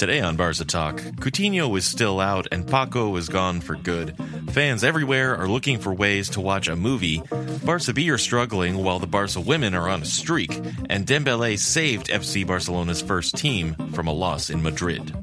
[0.00, 4.16] Today on Barca Talk, Coutinho is still out and Paco is gone for good.
[4.50, 7.22] Fans everywhere are looking for ways to watch a movie.
[7.66, 10.56] Barca B are struggling while the Barca women are on a streak,
[10.88, 15.14] and Dembele saved FC Barcelona's first team from a loss in Madrid.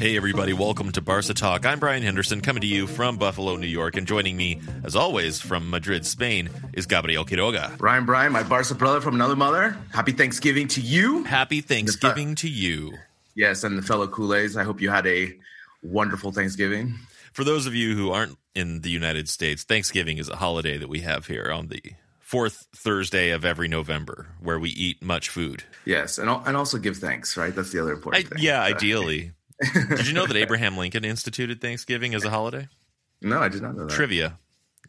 [0.00, 1.66] Hey, everybody, welcome to Barca Talk.
[1.66, 5.42] I'm Brian Henderson, coming to you from Buffalo, New York, and joining me, as always,
[5.42, 7.78] from Madrid, Spain, is Gabriel Quiroga.
[7.78, 9.76] Ryan Brian, my Barca brother from another mother.
[9.92, 11.24] Happy Thanksgiving to you.
[11.24, 12.94] Happy Thanksgiving to you.
[13.34, 14.58] Yes, and the fellow Culés.
[14.58, 15.36] I hope you had a
[15.82, 16.94] wonderful Thanksgiving.
[17.34, 20.88] For those of you who aren't in the United States, Thanksgiving is a holiday that
[20.88, 21.82] we have here on the
[22.20, 25.64] fourth Thursday of every November, where we eat much food.
[25.84, 27.36] Yes, and and also give thanks.
[27.36, 28.42] Right, that's the other important I, thing.
[28.42, 29.32] yeah, So- ideally.
[29.60, 32.68] Did you know that Abraham Lincoln instituted Thanksgiving as a holiday?
[33.22, 33.92] No, I did not know that.
[33.94, 34.38] Trivia.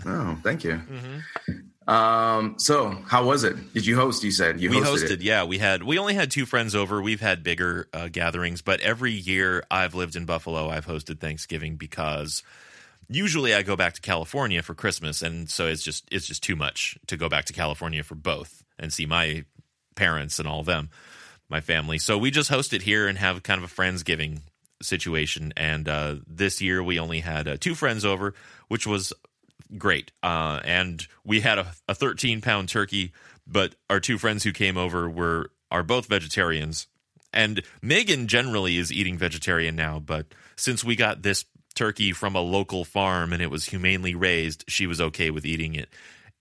[0.05, 0.73] Oh, thank you.
[0.73, 1.89] Mm-hmm.
[1.89, 3.73] Um, so how was it?
[3.73, 4.23] Did you host?
[4.23, 5.03] You said you we hosted.
[5.03, 5.21] hosted it.
[5.21, 8.79] yeah we had we only had two friends over we've had bigger uh, gatherings but
[8.81, 12.43] every year i've lived in buffalo i've hosted thanksgiving because
[13.09, 16.55] usually i go back to california for christmas and so it's just it's just too
[16.55, 19.43] much to go back to california for both and see my
[19.95, 20.89] parents and all of them
[21.49, 24.39] my family so we just host it here and have kind of a friendsgiving
[24.81, 28.33] situation and uh, this year we only had uh, two friends over
[28.67, 29.11] which was
[29.77, 30.11] great.
[30.21, 33.13] Uh, and we had a, a 13 pound turkey,
[33.47, 36.87] but our two friends who came over were are both vegetarians.
[37.33, 40.27] And Megan generally is eating vegetarian now, but
[40.57, 44.85] since we got this turkey from a local farm and it was humanely raised, she
[44.85, 45.87] was okay with eating it.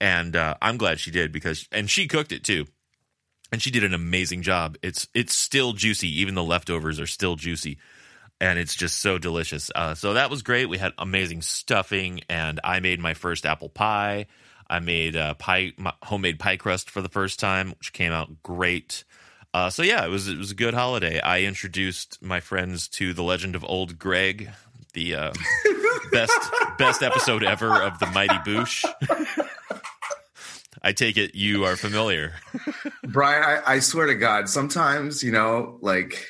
[0.00, 2.66] And uh, I'm glad she did because, and she cooked it too.
[3.52, 4.76] And she did an amazing job.
[4.80, 6.08] It's it's still juicy.
[6.20, 7.78] Even the leftovers are still juicy
[8.40, 9.70] and it's just so delicious.
[9.74, 10.66] Uh, so that was great.
[10.66, 14.26] We had amazing stuffing, and I made my first apple pie.
[14.68, 18.42] I made uh, pie, my homemade pie crust for the first time, which came out
[18.42, 19.04] great.
[19.52, 21.20] Uh, so yeah, it was it was a good holiday.
[21.20, 24.48] I introduced my friends to the Legend of Old Greg,
[24.94, 25.32] the uh,
[26.12, 26.38] best
[26.78, 28.84] best episode ever of the Mighty Boosh.
[30.82, 32.34] I take it you are familiar.
[33.02, 36.26] Brian, I, I swear to God, sometimes you know, like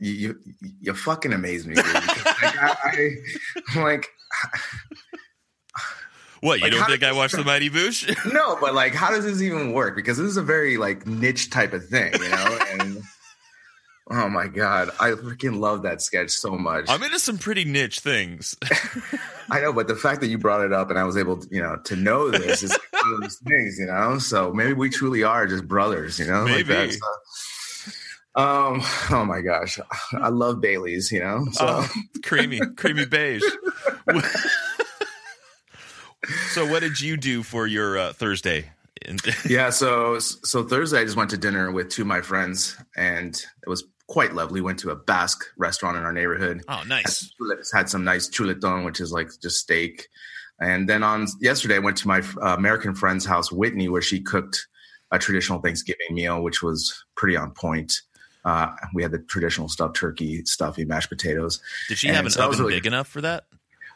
[0.00, 0.38] you you,
[0.80, 1.74] you fucking amaze me.
[1.74, 1.84] Dude.
[1.84, 3.10] Like, I, I,
[3.74, 4.08] I'm like,
[6.40, 8.08] What you Like, don't think I watched the Mighty Boosh?
[8.32, 9.94] no, but like, how does this even work?
[9.94, 12.58] Because this is a very like niche type of thing, you know.
[12.80, 13.02] And
[14.10, 16.86] oh my god, I freaking love that sketch so much.
[16.88, 18.56] I'm into some pretty niche things.
[19.50, 21.48] I know, but the fact that you brought it up and I was able to,
[21.50, 24.18] you know, to know this is like one of those things, you know.
[24.18, 26.44] So maybe we truly are just brothers, you know.
[26.44, 26.74] Maybe.
[26.74, 26.92] Like
[28.34, 28.82] um.
[29.10, 29.78] Oh my gosh,
[30.12, 31.46] I love Bailey's, you know.
[31.52, 31.88] So Oh,
[32.22, 33.42] creamy, creamy beige.
[36.52, 38.70] so, what did you do for your uh, Thursday?
[39.48, 39.70] Yeah.
[39.70, 43.68] So so Thursday, I just went to dinner with two of my friends, and it
[43.68, 44.60] was quite lovely.
[44.60, 46.62] Went to a Basque restaurant in our neighborhood.
[46.68, 47.32] oh, nice.
[47.72, 50.06] Had some nice chuletón, which is like just steak.
[50.60, 54.20] And then on yesterday, I went to my uh, American friend's house, Whitney, where she
[54.20, 54.66] cooked
[55.10, 58.02] a traditional Thanksgiving meal, which was pretty on point.
[58.44, 61.60] Uh, we had the traditional stuffed turkey, stuffy mashed potatoes.
[61.88, 63.44] Did she And have an so oven really- big enough for that?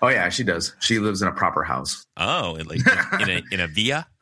[0.02, 0.74] Oh yeah, she does.
[0.80, 2.04] She lives in a proper house.
[2.16, 2.80] Oh, in like
[3.20, 4.06] in a in a villa.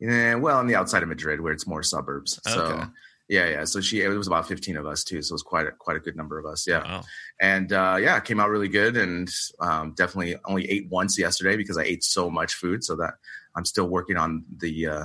[0.00, 2.40] Yeah, well, on the outside of Madrid, where it's more suburbs.
[2.44, 2.86] So
[3.28, 3.64] yeah, yeah.
[3.64, 5.22] So she it was about fifteen of us too.
[5.22, 6.66] So it was quite a, quite a good number of us.
[6.66, 6.82] Yeah.
[6.84, 7.06] Oh,
[7.40, 11.56] and uh, yeah, it came out really good, and um, definitely only ate once yesterday
[11.56, 12.82] because I ate so much food.
[12.82, 13.14] So that
[13.54, 15.04] I'm still working on the uh,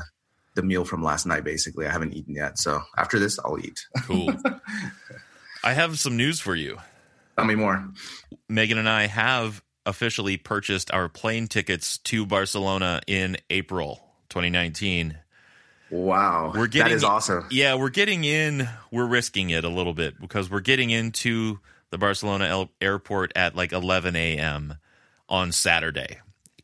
[0.58, 1.46] the meal from last night.
[1.46, 2.60] Basically, I haven't eaten yet.
[2.60, 3.88] So after this, I'll eat.
[4.04, 4.34] cool.
[5.64, 6.78] I have some news for you.
[7.38, 7.88] Tell me more.
[8.50, 15.18] Megan and I have officially purchased our plane tickets to Barcelona in April 2019.
[15.90, 17.48] Wow, we're getting that is awesome.
[17.50, 18.68] Yeah, we're getting in.
[18.92, 21.60] We're risking it a little bit because we're getting into
[21.92, 24.76] the Barcelona airport at like 11 a.m.
[25.30, 26.18] on Saturday,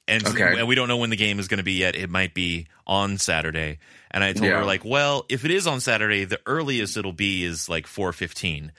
[0.08, 0.60] and okay.
[0.60, 1.96] and we don't know when the game is going to be yet.
[1.96, 3.80] It might be on Saturday.
[4.12, 4.60] And I told yeah.
[4.60, 8.72] her like, well, if it is on Saturday, the earliest it'll be is like 4:15.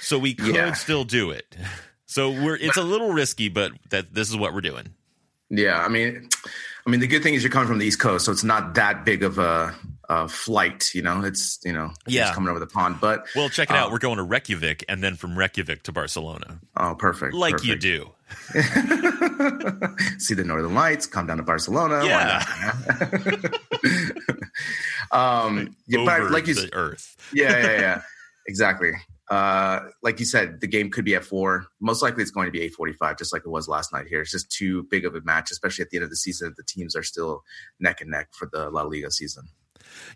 [0.00, 0.72] So we could yeah.
[0.72, 1.56] still do it.
[2.12, 4.92] So we're it's a little risky, but that this is what we're doing.
[5.48, 6.28] Yeah, I mean,
[6.86, 8.74] I mean the good thing is you're coming from the East Coast, so it's not
[8.74, 9.74] that big of a,
[10.10, 10.94] a flight.
[10.94, 12.98] You know, it's you know, yeah, coming over the pond.
[13.00, 13.86] But well, check it out.
[13.86, 16.60] Um, we're going to Reykjavik and then from Reykjavik to Barcelona.
[16.76, 17.66] Oh, perfect, like perfect.
[17.66, 18.10] you do.
[20.18, 21.06] See the Northern Lights.
[21.06, 22.04] Come down to Barcelona.
[22.04, 22.44] Yeah.
[25.10, 27.16] um, yeah, but like you, the Earth.
[27.32, 28.02] yeah, yeah, yeah.
[28.46, 28.92] Exactly.
[29.30, 31.66] Uh, like you said, the game could be at four.
[31.80, 34.06] Most likely, it's going to be eight forty-five, just like it was last night.
[34.06, 36.54] Here, it's just too big of a match, especially at the end of the season.
[36.56, 37.42] The teams are still
[37.80, 39.44] neck and neck for the La Liga season.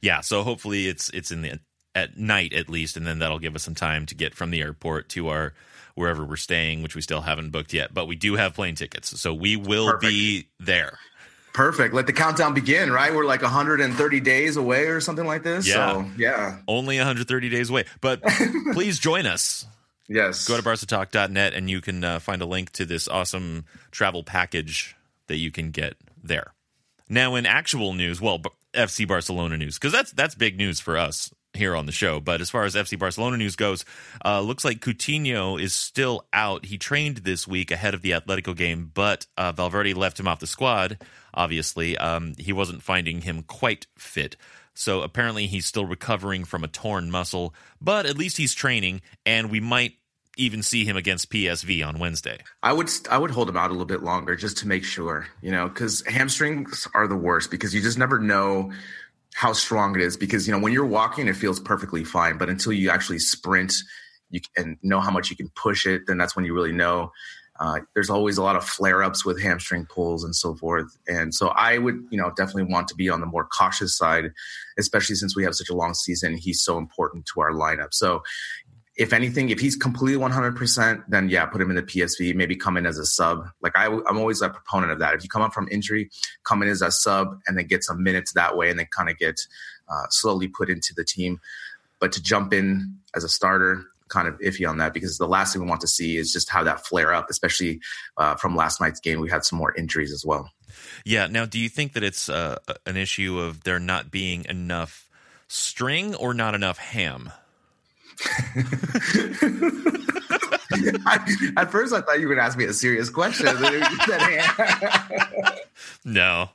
[0.02, 1.60] Yeah, so hopefully it's it's in the
[1.94, 4.60] at night at least, and then that'll give us some time to get from the
[4.60, 5.54] airport to our
[5.96, 7.92] wherever we're staying, which we still haven't booked yet.
[7.92, 10.08] But we do have plane tickets, so we will Perfect.
[10.08, 10.98] be there.
[11.52, 11.94] Perfect.
[11.94, 13.14] Let the countdown begin, right?
[13.14, 15.66] We're like 130 days away or something like this.
[15.66, 15.92] Yeah.
[15.92, 16.58] So, yeah.
[16.68, 17.86] Only 130 days away.
[18.02, 18.22] But
[18.72, 19.66] please join us.
[20.06, 20.46] Yes.
[20.46, 24.94] Go to barcatalk.net and you can uh, find a link to this awesome travel package
[25.28, 26.52] that you can get there.
[27.08, 28.42] Now, in actual news, well,
[28.74, 32.20] FC Barcelona news, because that's that's big news for us here on the show.
[32.20, 33.84] But as far as FC Barcelona news goes,
[34.24, 36.66] uh, looks like Coutinho is still out.
[36.66, 40.40] He trained this week ahead of the Atletico game, but uh, Valverde left him off
[40.40, 40.98] the squad.
[41.34, 44.36] Obviously, um, he wasn't finding him quite fit.
[44.74, 49.50] So apparently, he's still recovering from a torn muscle, but at least he's training, and
[49.50, 49.94] we might
[50.36, 52.38] even see him against PSV on Wednesday.
[52.62, 55.26] I would I would hold him out a little bit longer just to make sure,
[55.40, 58.72] you know, because hamstrings are the worst because you just never know
[59.36, 62.48] how strong it is because you know when you're walking it feels perfectly fine but
[62.48, 63.74] until you actually sprint
[64.30, 67.12] you and know how much you can push it then that's when you really know
[67.58, 70.96] uh, there's always a lot of flare ups with hamstring pulls and so forth.
[71.08, 74.30] And so i would you know definitely want to be on the more cautious side
[74.78, 77.92] especially since we have such a long season he's so important to our lineup.
[77.92, 78.22] So
[78.96, 82.78] if anything, if he's completely 100%, then yeah, put him in the PSV, maybe come
[82.78, 83.46] in as a sub.
[83.60, 85.14] Like I, am always a proponent of that.
[85.14, 86.10] If you come up from injury,
[86.44, 89.10] come in as a sub and then get some minutes that way and then kind
[89.10, 89.38] of get
[89.88, 91.40] uh, slowly put into the team.
[92.00, 95.52] But to jump in as a starter, kind of iffy on that because the last
[95.52, 97.80] thing we want to see is just how that flare up, especially
[98.16, 99.20] uh, from last night's game.
[99.20, 100.50] We had some more injuries as well.
[101.04, 101.26] Yeah.
[101.26, 105.08] Now, do you think that it's uh, an issue of there not being enough
[105.48, 107.30] string or not enough ham?
[111.04, 113.46] I, at first, I thought you were going to ask me a serious question.
[116.04, 116.50] no,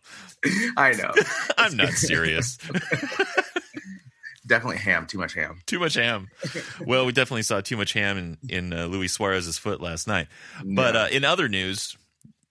[0.77, 1.11] I know.
[1.57, 2.57] I'm not serious.
[4.45, 5.05] definitely ham.
[5.05, 5.59] Too much ham.
[5.65, 6.29] Too much ham.
[6.85, 10.27] Well, we definitely saw too much ham in in uh, Luis Suarez's foot last night.
[10.63, 11.97] But uh, in other news,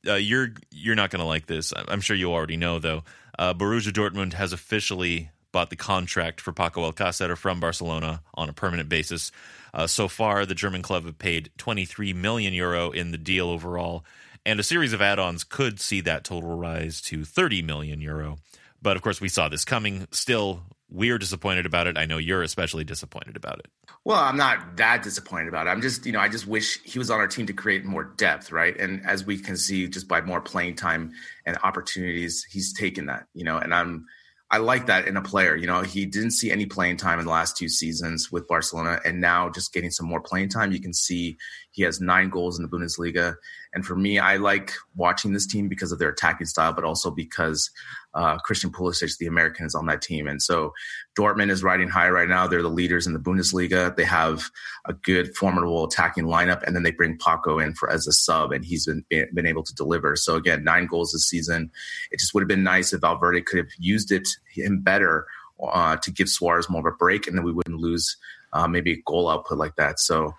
[0.07, 1.73] uh, you're you're not going to like this.
[1.77, 3.05] I'm sure you already know though.
[3.39, 8.53] Uh, Borussia Dortmund has officially bought the contract for Paco Alcácer from Barcelona on a
[8.53, 9.33] permanent basis.
[9.73, 14.05] Uh, so far, the German club have paid 23 million euro in the deal overall,
[14.45, 18.39] and a series of add-ons could see that total rise to 30 million euro.
[18.83, 20.09] But of course, we saw this coming.
[20.11, 21.97] Still, we're disappointed about it.
[21.97, 23.69] I know you're especially disappointed about it.
[24.05, 25.71] Well, I'm not that disappointed about it.
[25.71, 28.05] I'm just, you know, I just wish he was on our team to create more
[28.05, 28.77] depth, right?
[28.79, 31.13] And as we can see, just by more playing time
[31.45, 34.07] and opportunities, he's taken that, you know, and I'm
[34.53, 35.55] I like that in a player.
[35.55, 39.01] You know, he didn't see any playing time in the last two seasons with Barcelona,
[39.05, 41.39] and now just getting some more playing time, you can see
[41.71, 43.37] he has nine goals in the Bundesliga.
[43.73, 47.11] And for me, I like watching this team because of their attacking style, but also
[47.11, 47.71] because
[48.15, 50.27] uh, Christian Pulisic, the American, is on that team.
[50.27, 50.73] And so
[51.17, 52.47] Dortmund is riding high right now.
[52.47, 53.95] They're the leaders in the Bundesliga.
[53.95, 54.51] They have
[54.87, 58.51] a good, formidable attacking lineup, and then they bring Paco in for as a sub,
[58.51, 60.17] and he's been been able to deliver.
[60.17, 61.71] So again, nine goals this season.
[62.11, 65.27] It just would have been nice if Valverde could have used it him better
[65.63, 68.17] uh, to give Suarez more of a break, and then we wouldn't lose
[68.53, 70.01] uh, maybe a goal output like that.
[70.01, 70.35] So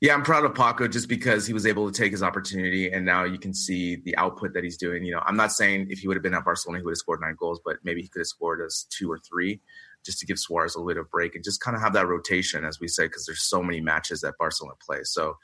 [0.00, 3.04] yeah, I'm proud of Paco just because he was able to take his opportunity, and
[3.04, 5.04] now you can see the output that he's doing.
[5.04, 6.98] You know, I'm not saying if he would have been at Barcelona, he would have
[6.98, 9.60] scored nine goals, but maybe he could have scored us two or three,
[10.04, 12.06] just to give Suarez a little bit of break and just kind of have that
[12.06, 15.10] rotation, as we say, because there's so many matches that Barcelona plays.
[15.10, 15.36] So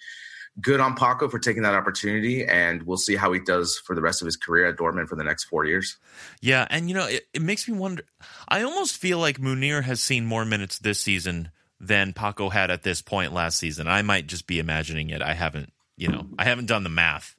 [0.60, 4.02] good on Paco for taking that opportunity, and we'll see how he does for the
[4.02, 5.96] rest of his career at Dortmund for the next four years.
[6.40, 8.04] Yeah, and you know, it, it makes me wonder.
[8.48, 11.50] I almost feel like Munir has seen more minutes this season
[11.86, 13.88] than Paco had at this point last season.
[13.88, 15.22] I might just be imagining it.
[15.22, 17.36] I haven't, you know, I haven't done the math.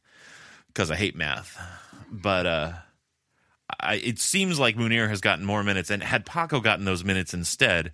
[0.67, 1.57] because I hate math.
[2.11, 2.71] But uh,
[3.79, 7.33] I, it seems like Munir has gotten more minutes, and had Paco gotten those minutes
[7.33, 7.91] instead,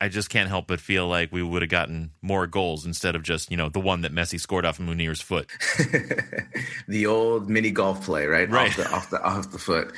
[0.00, 3.22] I just can't help but feel like we would have gotten more goals instead of
[3.22, 5.48] just you know the one that Messi scored off of Munir's foot.
[6.88, 8.50] the old mini golf play, right?
[8.50, 8.68] Right.
[8.68, 9.92] Off the, off the off the foot.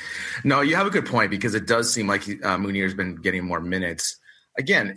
[0.45, 3.45] No, you have a good point because it does seem like uh, Munir's been getting
[3.45, 4.17] more minutes.
[4.57, 4.97] Again,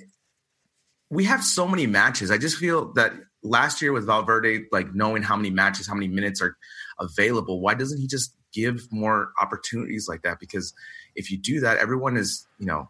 [1.12, 2.32] we have so many matches.
[2.32, 3.13] I just feel that
[3.44, 6.58] last year with Valverde, like knowing how many matches, how many minutes are
[7.00, 10.39] available, why doesn't he just give more opportunities like that?
[10.39, 10.74] Because
[11.15, 12.89] if you do that, everyone is you know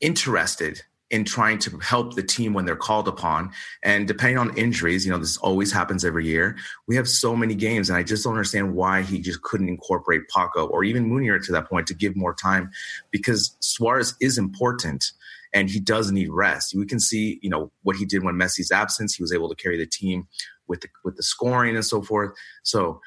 [0.00, 3.50] interested in trying to help the team when they're called upon.
[3.82, 6.56] And depending on injuries, you know, this always happens every year.
[6.86, 10.28] We have so many games, and I just don't understand why he just couldn't incorporate
[10.28, 12.70] Paco or even Munir to that point to give more time
[13.10, 15.12] because Suarez is important
[15.52, 16.74] and he does need rest.
[16.74, 19.14] We can see, you know, what he did when Messi's absence.
[19.14, 20.28] He was able to carry the team
[20.68, 22.36] with the, with the scoring and so forth.
[22.62, 23.00] So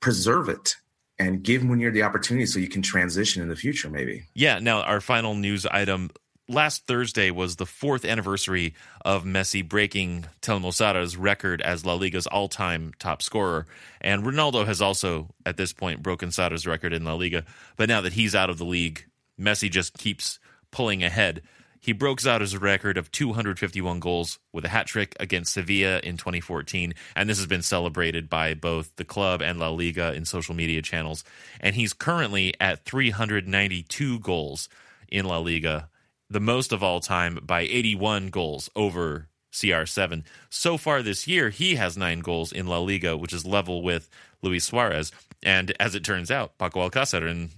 [0.00, 0.74] preserve it
[1.18, 4.24] and give Munir the opportunity so you can transition in the future, maybe.
[4.34, 4.58] Yeah.
[4.58, 6.10] Now, our final news item
[6.48, 12.26] last Thursday was the fourth anniversary of Messi breaking Telmo Zarra's record as La Liga's
[12.26, 13.66] all-time top scorer,
[14.00, 17.44] and Ronaldo has also, at this point, broken Zarra's record in La Liga.
[17.76, 19.04] But now that he's out of the league,
[19.38, 20.38] Messi just keeps
[20.70, 21.42] pulling ahead.
[21.80, 26.94] He broke his record of 251 goals with a hat trick against Sevilla in 2014,
[27.14, 30.82] and this has been celebrated by both the club and La Liga in social media
[30.82, 31.24] channels.
[31.60, 34.68] And he's currently at 392 goals
[35.08, 35.88] in La Liga
[36.30, 40.24] the most of all time by 81 goals over CR7.
[40.50, 44.10] So far this year, he has nine goals in La Liga, which is level with
[44.42, 45.10] Luis Suarez.
[45.42, 47.50] And as it turns out, Paco Alcácer in,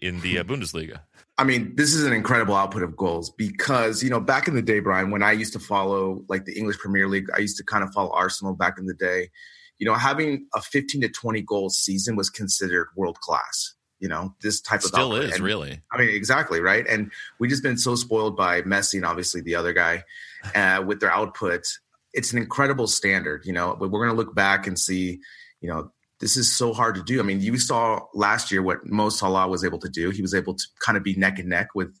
[0.00, 1.00] in the uh, Bundesliga.
[1.38, 4.62] I mean, this is an incredible output of goals because, you know, back in the
[4.62, 7.64] day, Brian, when I used to follow like the English Premier League, I used to
[7.64, 9.30] kind of follow Arsenal back in the day.
[9.78, 14.34] You know, having a 15 to 20 goal season was considered world class you know
[14.42, 15.24] this type of still output.
[15.24, 18.94] is and, really i mean exactly right and we just been so spoiled by messi
[18.94, 20.02] and obviously the other guy
[20.54, 21.66] uh, with their output
[22.12, 25.18] it's an incredible standard you know but we're going to look back and see
[25.60, 25.90] you know
[26.20, 29.48] this is so hard to do i mean you saw last year what mo salah
[29.48, 31.98] was able to do he was able to kind of be neck and neck with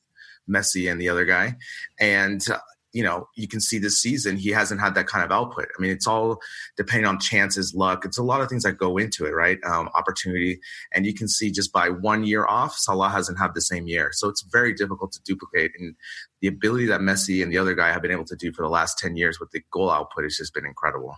[0.48, 1.54] messi and the other guy
[2.00, 2.58] and uh,
[2.92, 5.66] you know, you can see this season he hasn't had that kind of output.
[5.66, 6.40] I mean, it's all
[6.76, 8.04] depending on chances, luck.
[8.04, 9.58] It's a lot of things that go into it, right?
[9.64, 10.60] Um, opportunity,
[10.92, 14.10] and you can see just by one year off, Salah hasn't had the same year,
[14.12, 15.72] so it's very difficult to duplicate.
[15.78, 15.94] And
[16.40, 18.70] the ability that Messi and the other guy have been able to do for the
[18.70, 21.16] last ten years with the goal output has just been incredible.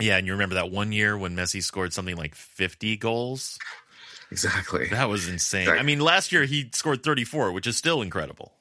[0.00, 3.58] Yeah, and you remember that one year when Messi scored something like fifty goals.
[4.30, 4.88] Exactly.
[4.88, 5.62] That was insane.
[5.62, 5.80] Exactly.
[5.80, 8.52] I mean, last year he scored 34, which is still incredible.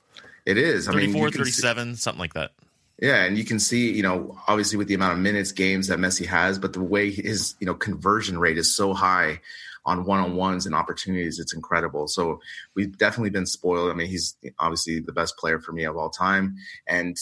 [0.46, 0.90] It is.
[0.90, 2.52] I 34, mean, you can 37, something like that.
[3.00, 5.98] Yeah, and you can see, you know, obviously with the amount of minutes, games that
[5.98, 9.40] Messi has, but the way his, you know, conversion rate is so high
[9.86, 12.08] on one-on-ones and opportunities, it's incredible.
[12.08, 12.42] So
[12.76, 13.90] we've definitely been spoiled.
[13.90, 17.18] I mean, he's obviously the best player for me of all time, and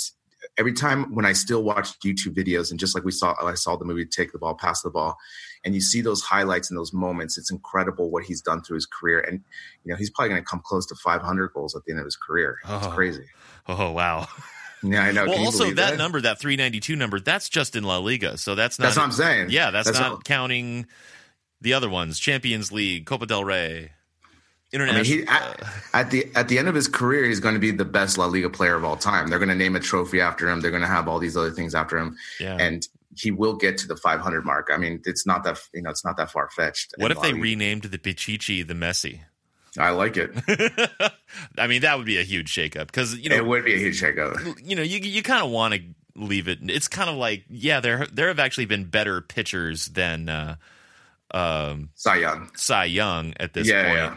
[0.59, 3.75] every time when I still watch YouTube videos, and just like we saw, I saw
[3.77, 5.17] the movie "Take the Ball, Pass the Ball,"
[5.65, 7.37] and you see those highlights and those moments.
[7.37, 9.41] It's incredible what he's done through his career, and
[9.83, 12.05] you know he's probably going to come close to 500 goals at the end of
[12.05, 12.57] his career.
[12.63, 12.91] It's Oh.
[12.91, 13.25] crazy.
[13.67, 14.27] Oh, wow.
[14.83, 15.25] Yeah, I know.
[15.25, 18.37] well, Can also believe that, number, that 392 number, that's just in La Liga.
[18.37, 18.85] So that's not.
[18.85, 19.47] That's what I'm saying.
[19.49, 20.85] Yeah, that's, That's not what- counting
[21.61, 23.91] the other ones Champions League, Copa del Rey,
[24.73, 27.59] I mean, he at, at the at the end of his career, he's going to
[27.59, 29.27] be the best La Liga player of all time.
[29.27, 30.61] They're going to name a trophy after him.
[30.61, 32.57] They're going to have all these other things after him, yeah.
[32.59, 34.69] and he will get to the 500 mark.
[34.71, 36.93] I mean, it's not that you know, it's not that far fetched.
[36.97, 39.21] what if they renamed the Pichichi the Messi?
[39.77, 40.31] I like it.
[41.57, 43.77] I mean, that would be a huge shakeup because you know it would be a
[43.77, 44.59] huge shakeup.
[44.63, 45.81] you know, you you kind of want to
[46.15, 46.59] leave it.
[46.63, 50.55] It's kind of like, yeah, there there have actually been better pitchers than uh,
[51.31, 52.49] um, Cy Young.
[52.55, 54.15] Cy Young at this Yeah, point, yeah.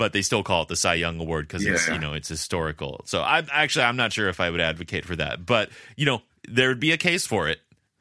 [0.00, 3.02] But they still call it the Cy Young Award because it's you know it's historical.
[3.04, 6.22] So I actually I'm not sure if I would advocate for that, but you know
[6.48, 7.60] there would be a case for it.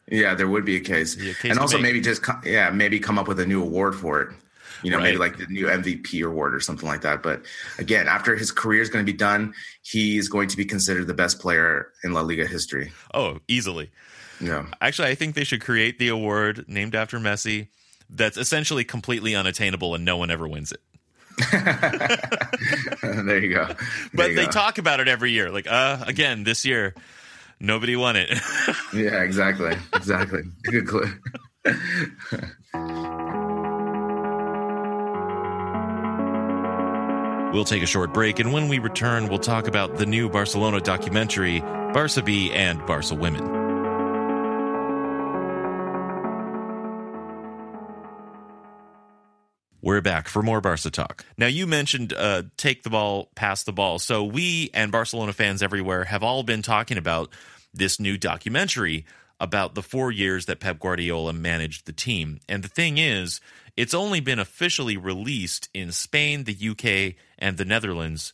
[0.10, 1.84] Yeah, there would be a case, Be a case and also make.
[1.84, 4.30] maybe just yeah, maybe come up with a new award for it.
[4.82, 7.22] You know, maybe like the new MVP award or something like that.
[7.22, 7.42] But
[7.80, 11.14] again, after his career is going to be done, he's going to be considered the
[11.14, 12.94] best player in La Liga history.
[13.14, 13.92] Oh, easily.
[14.40, 14.68] Yeah.
[14.80, 17.68] Actually, I think they should create the award named after Messi.
[18.10, 20.80] That's essentially completely unattainable, and no one ever wins it.
[23.02, 23.66] there you go.
[23.66, 23.76] There
[24.14, 24.52] But you they go.
[24.52, 25.52] talk about it every year.
[25.52, 26.94] Like, uh, again, this year,
[27.60, 28.30] nobody won it.
[28.94, 29.76] Yeah, exactly.
[29.94, 30.42] Exactly.
[30.64, 31.12] Good clue.
[37.54, 40.80] We'll take a short break, and when we return, we'll talk about the new Barcelona
[40.80, 43.44] documentary, Barca B and Barca Women.
[49.82, 51.24] We're back for more Barca talk.
[51.38, 53.98] Now, you mentioned uh, take the ball, pass the ball.
[53.98, 57.32] So, we and Barcelona fans everywhere have all been talking about
[57.74, 59.06] this new documentary
[59.40, 62.42] about the four years that Pep Guardiola managed the team.
[62.50, 63.40] And the thing is,
[63.78, 68.34] it's only been officially released in Spain, the UK, and the Netherlands.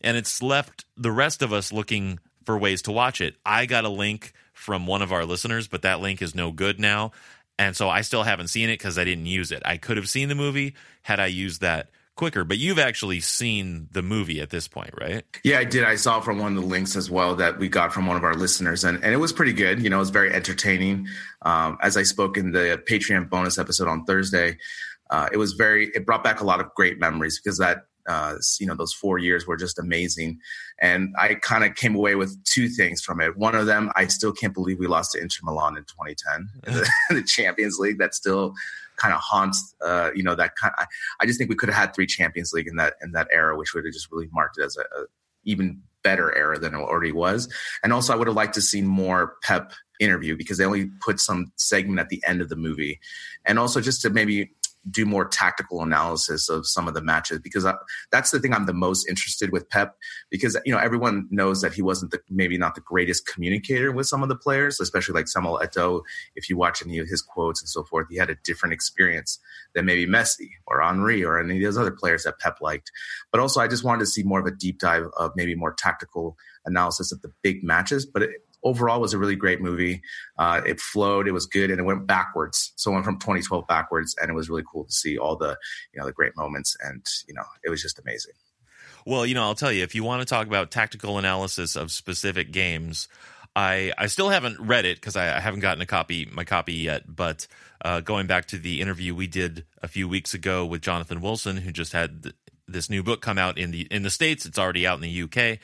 [0.00, 3.34] And it's left the rest of us looking for ways to watch it.
[3.44, 6.80] I got a link from one of our listeners, but that link is no good
[6.80, 7.12] now.
[7.58, 9.62] And so I still haven't seen it because I didn't use it.
[9.64, 13.88] I could have seen the movie had I used that quicker, but you've actually seen
[13.92, 15.24] the movie at this point, right?
[15.44, 15.84] Yeah, I did.
[15.84, 18.24] I saw from one of the links as well that we got from one of
[18.24, 19.82] our listeners, and, and it was pretty good.
[19.82, 21.06] You know, it was very entertaining.
[21.42, 24.58] Um, as I spoke in the Patreon bonus episode on Thursday,
[25.10, 28.36] uh, it was very, it brought back a lot of great memories because that uh,
[28.58, 30.38] you know those four years were just amazing.
[30.78, 33.36] And i kind of came away with two things from it.
[33.36, 36.74] One of them i still can't believe we lost to inter milan in 2010 in
[36.74, 38.54] the, the champions league that still
[38.96, 40.86] kind of haunts uh, you know that kind of,
[41.20, 43.56] I, just think we could have had three champions league in that in that era
[43.56, 45.04] which would have just really marked it as a, a
[45.44, 47.52] even better era than it already was.
[47.82, 51.20] And also i would have liked to see more pep interview because they only put
[51.20, 53.00] some segment at the end of the movie.
[53.44, 54.50] And also just to maybe
[54.90, 57.74] do more tactical analysis of some of the matches because I,
[58.12, 59.96] that's the thing I'm the most interested with Pep
[60.30, 64.06] because you know everyone knows that he wasn't the, maybe not the greatest communicator with
[64.06, 66.02] some of the players, especially like Samuel Eto'o.
[66.34, 69.38] If you watch any of his quotes and so forth, he had a different experience
[69.74, 72.90] than maybe Messi or Henry or any of those other players that Pep liked.
[73.32, 75.72] But also, I just wanted to see more of a deep dive of maybe more
[75.72, 78.06] tactical analysis of the big matches.
[78.06, 78.30] But it,
[78.66, 80.02] overall was a really great movie.
[80.36, 82.72] Uh, it flowed, it was good, and it went backwards.
[82.76, 85.56] So it went from 2012 backwards, and it was really cool to see all the
[85.92, 88.34] you know the great moments, and you know it was just amazing.
[89.06, 91.90] Well, you know, I'll tell you if you want to talk about tactical analysis of
[91.90, 93.08] specific games.
[93.54, 96.74] I, I still haven't read it because I, I, haven't gotten a copy my copy
[96.74, 97.04] yet.
[97.16, 97.46] But
[97.82, 101.56] uh, going back to the interview we did a few weeks ago with Jonathan Wilson,
[101.56, 102.34] who just had th-
[102.68, 105.22] this new book come out in the in the states, it's already out in the
[105.22, 105.58] UK,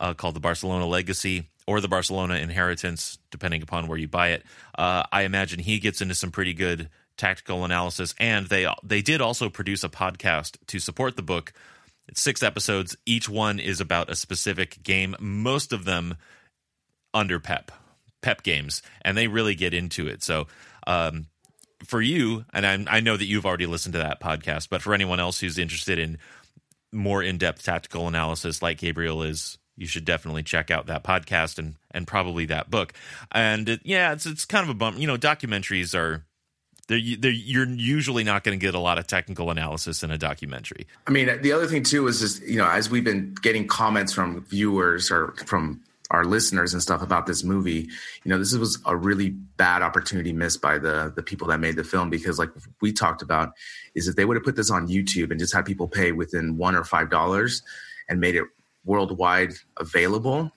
[0.00, 4.44] uh, called The Barcelona Legacy or the Barcelona inheritance, depending upon where you buy it.
[4.76, 9.20] Uh, I imagine he gets into some pretty good tactical analysis, and they they did
[9.20, 11.52] also produce a podcast to support the book.
[12.06, 12.96] It's six episodes.
[13.06, 15.16] Each one is about a specific game.
[15.18, 16.16] Most of them
[17.14, 17.72] under Pep,
[18.20, 20.22] Pep games, and they really get into it.
[20.22, 20.46] So.
[20.86, 21.26] Um,
[21.84, 24.94] for you, and I, I know that you've already listened to that podcast, but for
[24.94, 26.16] anyone else who's interested in
[26.92, 31.76] more in-depth tactical analysis, like Gabriel is you should definitely check out that podcast and
[31.90, 32.92] and probably that book.
[33.32, 34.98] And it, yeah, it's it's kind of a bump.
[34.98, 36.24] You know, documentaries are
[36.86, 40.18] they're, they're, you're usually not going to get a lot of technical analysis in a
[40.18, 40.86] documentary.
[41.06, 44.12] I mean, the other thing too is just you know, as we've been getting comments
[44.12, 47.88] from viewers or from our listeners and stuff about this movie,
[48.22, 51.76] you know, this was a really bad opportunity missed by the the people that made
[51.76, 53.52] the film because, like we talked about,
[53.94, 56.56] is if they would have put this on YouTube and just had people pay within
[56.56, 57.62] one or five dollars
[58.08, 58.44] and made it
[58.84, 60.50] worldwide available,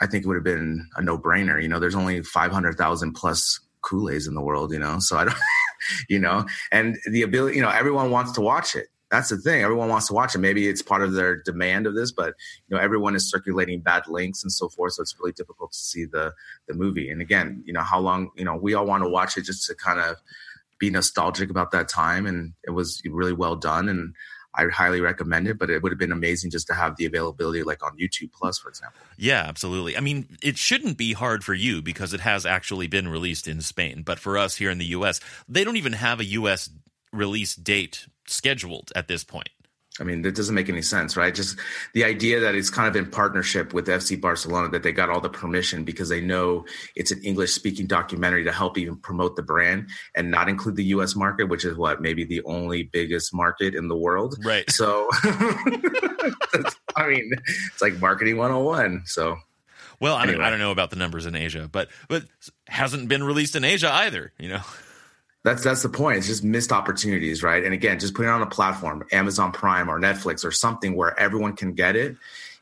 [0.00, 1.62] I think it would have been a no brainer.
[1.62, 5.36] You know, there's only 500,000 plus Culés in the world, you know, so I don't,
[6.08, 8.88] you know, and the ability, you know, everyone wants to watch it.
[9.10, 9.62] That's the thing.
[9.62, 10.38] Everyone wants to watch it.
[10.38, 12.34] Maybe it's part of their demand of this, but
[12.66, 14.94] you know, everyone is circulating bad links and so forth.
[14.94, 16.32] So it's really difficult to see the
[16.66, 17.10] the movie.
[17.10, 18.30] And again, you know, how long?
[18.34, 20.16] You know, we all want to watch it just to kind of
[20.80, 23.88] be nostalgic about that time, and it was really well done.
[23.88, 24.14] And
[24.56, 27.62] I highly recommend it, but it would have been amazing just to have the availability
[27.62, 29.00] like on YouTube Plus, for example.
[29.16, 29.96] Yeah, absolutely.
[29.96, 33.60] I mean, it shouldn't be hard for you because it has actually been released in
[33.60, 34.02] Spain.
[34.02, 36.70] But for us here in the US, they don't even have a US
[37.12, 39.48] release date scheduled at this point.
[40.00, 41.32] I mean, that doesn't make any sense, right?
[41.32, 41.56] Just
[41.92, 45.20] the idea that it's kind of in partnership with FC Barcelona, that they got all
[45.20, 46.64] the permission because they know
[46.96, 50.84] it's an English speaking documentary to help even promote the brand and not include the
[50.86, 54.36] US market, which is what maybe the only biggest market in the world.
[54.44, 54.68] Right.
[54.68, 57.30] So, I mean,
[57.72, 59.02] it's like marketing 101.
[59.06, 59.36] So,
[60.00, 60.38] well, I, anyway.
[60.38, 62.24] don't, I don't know about the numbers in Asia, but but
[62.66, 64.62] hasn't been released in Asia either, you know.
[65.44, 66.18] That's that's the point.
[66.18, 67.62] It's just missed opportunities, right?
[67.62, 71.18] And again, just putting it on a platform, Amazon Prime or Netflix or something where
[71.20, 72.16] everyone can get it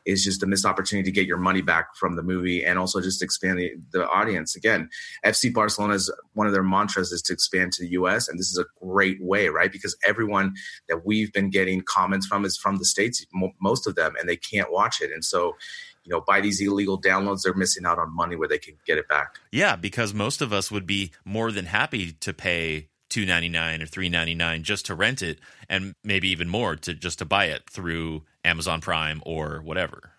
[0.05, 2.99] is just a missed opportunity to get your money back from the movie and also
[2.99, 4.53] just expand the, the audience.
[4.55, 4.89] Again,
[5.25, 8.27] FC Barcelona's one of their mantras is to expand to the US.
[8.27, 9.71] And this is a great way, right?
[9.71, 10.55] Because everyone
[10.89, 13.25] that we've been getting comments from is from the States,
[13.61, 15.11] most of them, and they can't watch it.
[15.11, 15.55] And so
[16.03, 18.97] you know, buy these illegal downloads, they're missing out on money where they can get
[18.97, 19.39] it back.
[19.51, 23.81] Yeah, because most of us would be more than happy to pay two ninety nine
[23.81, 25.39] or three ninety nine just to rent it,
[25.69, 30.11] and maybe even more to just to buy it through Amazon Prime or whatever.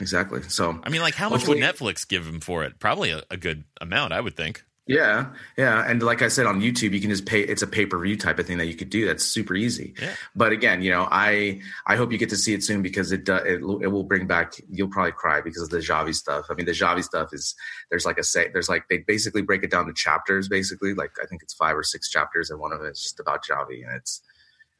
[0.00, 0.42] Exactly.
[0.42, 2.78] So I mean, like, how much would Netflix give them for it?
[2.78, 4.64] Probably a, a good amount, I would think.
[4.88, 5.26] Yeah,
[5.58, 7.42] yeah, and like I said on YouTube, you can just pay.
[7.42, 9.06] It's a pay per view type of thing that you could do.
[9.06, 9.92] That's super easy.
[10.00, 10.14] Yeah.
[10.34, 13.24] But again, you know, I I hope you get to see it soon because it
[13.24, 13.42] does.
[13.44, 14.54] It, it will bring back.
[14.70, 16.46] You'll probably cry because of the Xavi stuff.
[16.48, 17.54] I mean, the Xavi stuff is
[17.90, 18.48] there's like a say.
[18.50, 20.48] There's like they basically break it down to chapters.
[20.48, 23.20] Basically, like I think it's five or six chapters, and one of them is just
[23.20, 24.22] about Xavi, and it's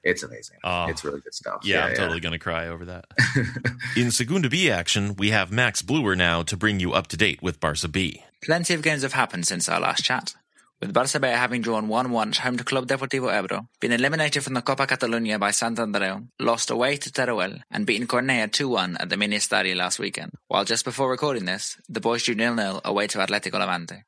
[0.05, 0.57] it's amazing.
[0.65, 0.87] Oh.
[0.87, 1.61] it's really good stuff.
[1.65, 3.07] Yeah, I'm totally going to cry over that.
[3.97, 7.43] In Segunda B action, we have Max Bluer now to bring you up to date
[7.43, 8.25] with Barca B.
[8.41, 10.35] Plenty of games have happened since our last chat,
[10.81, 14.55] with Barça B having drawn 1-1 at home to Club Deportivo Ebro, been eliminated from
[14.55, 19.09] the Copa Catalunya by Sant Andreu, lost away to Teruel, and beaten Cornellà 2-1 at
[19.09, 23.09] the Mini Estadio last weekend, while just before recording this, the boys drew 0-0 away
[23.09, 24.05] to Atletico Levante.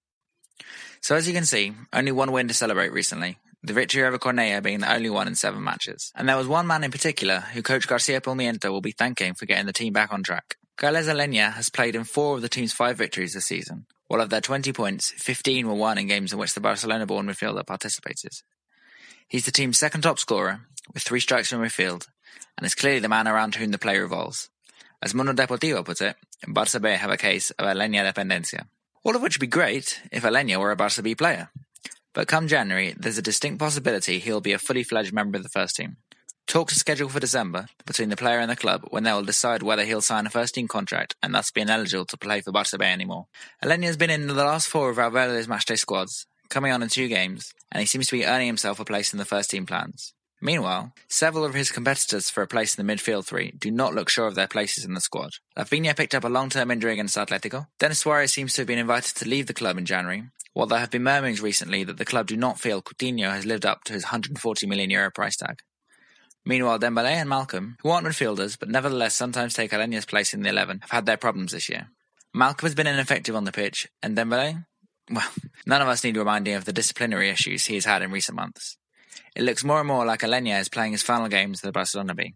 [1.00, 4.62] So as you can see, only one win to celebrate recently, the victory over Cornellà
[4.62, 6.12] being the only one in seven matches.
[6.14, 9.46] And there was one man in particular who coach Garcia Pimienta will be thanking for
[9.46, 10.56] getting the team back on track.
[10.76, 14.28] Carles Aleñà has played in four of the team's five victories this season, while of
[14.28, 18.32] their 20 points, 15 were won in games in which the Barcelona-born midfielder participated.
[19.28, 22.08] He's the team's second top scorer, with three strikes from midfield,
[22.58, 24.50] and is clearly the man around whom the play revolves.
[25.00, 28.66] As Mundo Deportivo puts it, Barça B have a case of Aleñà dependencia.
[29.04, 31.52] All of which would be great if Aleñà were a Barça B player.
[32.12, 35.50] But come January, there's a distinct possibility he'll be a fully fledged member of the
[35.50, 35.98] first team.
[36.50, 39.62] Talks are scheduled for December between the player and the club when they will decide
[39.62, 42.76] whether he'll sign a first team contract and thus be ineligible to play for Barça
[42.76, 43.26] B anymore.
[43.62, 47.06] Aleñà has been in the last four of Valverde's matchday squads, coming on in two
[47.06, 50.12] games, and he seems to be earning himself a place in the first team plans.
[50.42, 54.08] Meanwhile, several of his competitors for a place in the midfield three do not look
[54.08, 55.30] sure of their places in the squad.
[55.56, 57.68] Rafinha picked up a long-term injury against Atletico.
[57.78, 60.80] Denis Suarez seems to have been invited to leave the club in January, while there
[60.80, 63.92] have been murmurings recently that the club do not feel Coutinho has lived up to
[63.92, 65.60] his 140 million euro price tag.
[66.44, 70.48] Meanwhile, Dembele and Malcom, who aren't midfielders but nevertheless sometimes take Aleñà's place in the
[70.48, 71.88] 11, have had their problems this year.
[72.34, 74.64] Malcom has been ineffective on the pitch, and Dembele,
[75.10, 75.28] well,
[75.66, 78.76] none of us need reminding of the disciplinary issues he has had in recent months.
[79.36, 82.14] It looks more and more like Aleñà is playing his final games for the Barcelona
[82.14, 82.34] B.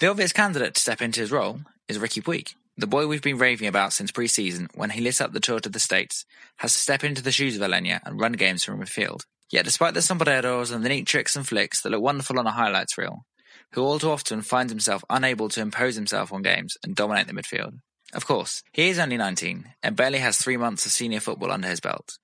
[0.00, 3.38] The obvious candidate to step into his role is Riqui Puig, the boy we've been
[3.38, 6.24] raving about since pre-season when he lit up the tour to the States,
[6.56, 9.24] has to step into the shoes of Aleñà and run games from midfield.
[9.50, 12.52] Yet despite the sombreros and the neat tricks and flicks that look wonderful on a
[12.52, 13.26] highlights reel,
[13.72, 17.32] who all too often finds himself unable to impose himself on games and dominate the
[17.32, 17.78] midfield.
[18.14, 21.68] Of course, he is only 19 and barely has three months of senior football under
[21.68, 22.18] his belt.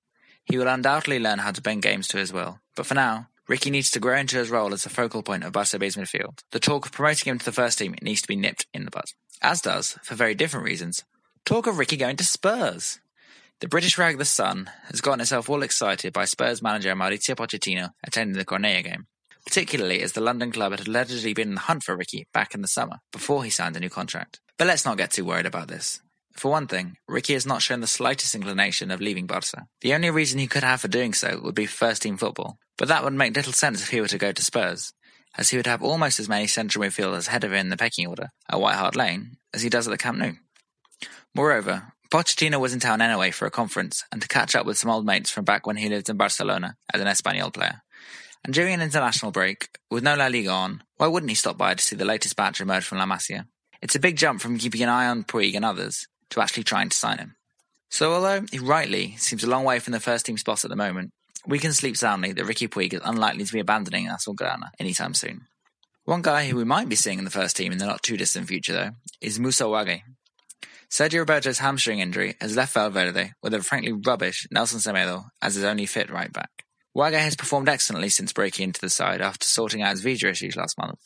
[0.45, 3.71] He will undoubtedly learn how to bend games to his will, but for now, Riqui
[3.71, 6.39] needs to grow into his role as the focal point of Barca B's midfield.
[6.51, 8.91] The talk of promoting him to the first team needs to be nipped in the
[8.91, 9.05] bud.
[9.41, 11.03] As does, for very different reasons,
[11.45, 12.99] talk of Riqui going to Spurs.
[13.59, 17.89] The British rag The Sun has gotten itself all excited by Spurs manager Mauricio Pochettino
[18.05, 19.07] attending the Cornellà game,
[19.49, 22.61] particularly as the London club had allegedly been in the hunt for Riqui back in
[22.61, 24.39] the summer, before he signed a new contract.
[24.59, 26.01] But let's not get too worried about this.
[26.33, 29.65] For one thing, Riqui has not shown the slightest inclination of leaving Barca.
[29.81, 32.89] The only reason he could have for doing so would be first team football, but
[32.89, 34.93] that would make little sense if he were to go to Spurs,
[35.35, 38.05] as he would have almost as many central midfielders ahead of him in the pecking
[38.05, 40.33] order at White Hart Lane as he does at the Camp Nou.
[41.33, 44.91] Moreover, Pochettino was in town anyway for a conference and to catch up with some
[44.91, 47.81] old mates from back when he lived in Barcelona as an Espanyol player.
[48.43, 51.73] And during an international break, with no La Liga on, why wouldn't he stop by
[51.73, 53.45] to see the latest batch emerge from La Masia?
[53.81, 56.89] It's a big jump from keeping an eye on Puig and others to actually trying
[56.89, 57.35] to sign him.
[57.89, 60.75] So although he rightly seems a long way from the first team spot at the
[60.75, 61.11] moment,
[61.47, 65.47] we can sleep soundly that Riqui Puig is unlikely to be abandoning Azulgrana anytime soon.
[66.05, 68.17] One guy who we might be seeing in the first team in the not too
[68.17, 70.01] distant future, though, is Moussa Wagué.
[70.89, 75.63] Sergio Roberto's hamstring injury has left Valverde with a frankly rubbish Nelson Semedo as his
[75.63, 76.49] only fit right back.
[76.99, 80.57] Wagué has performed excellently since breaking into the side after sorting out his visa issues
[80.57, 80.99] last month,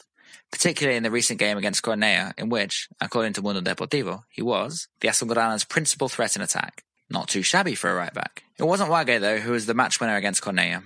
[0.51, 4.88] particularly in the recent game against Cornellà, in which, according to Mundo Deportivo, he was
[5.01, 6.84] the Azulgrana's principal threat in attack.
[7.12, 8.43] Not too shabby for a right back.
[8.58, 10.82] It wasn't Wagué, though, who was the match winner against Cornellà.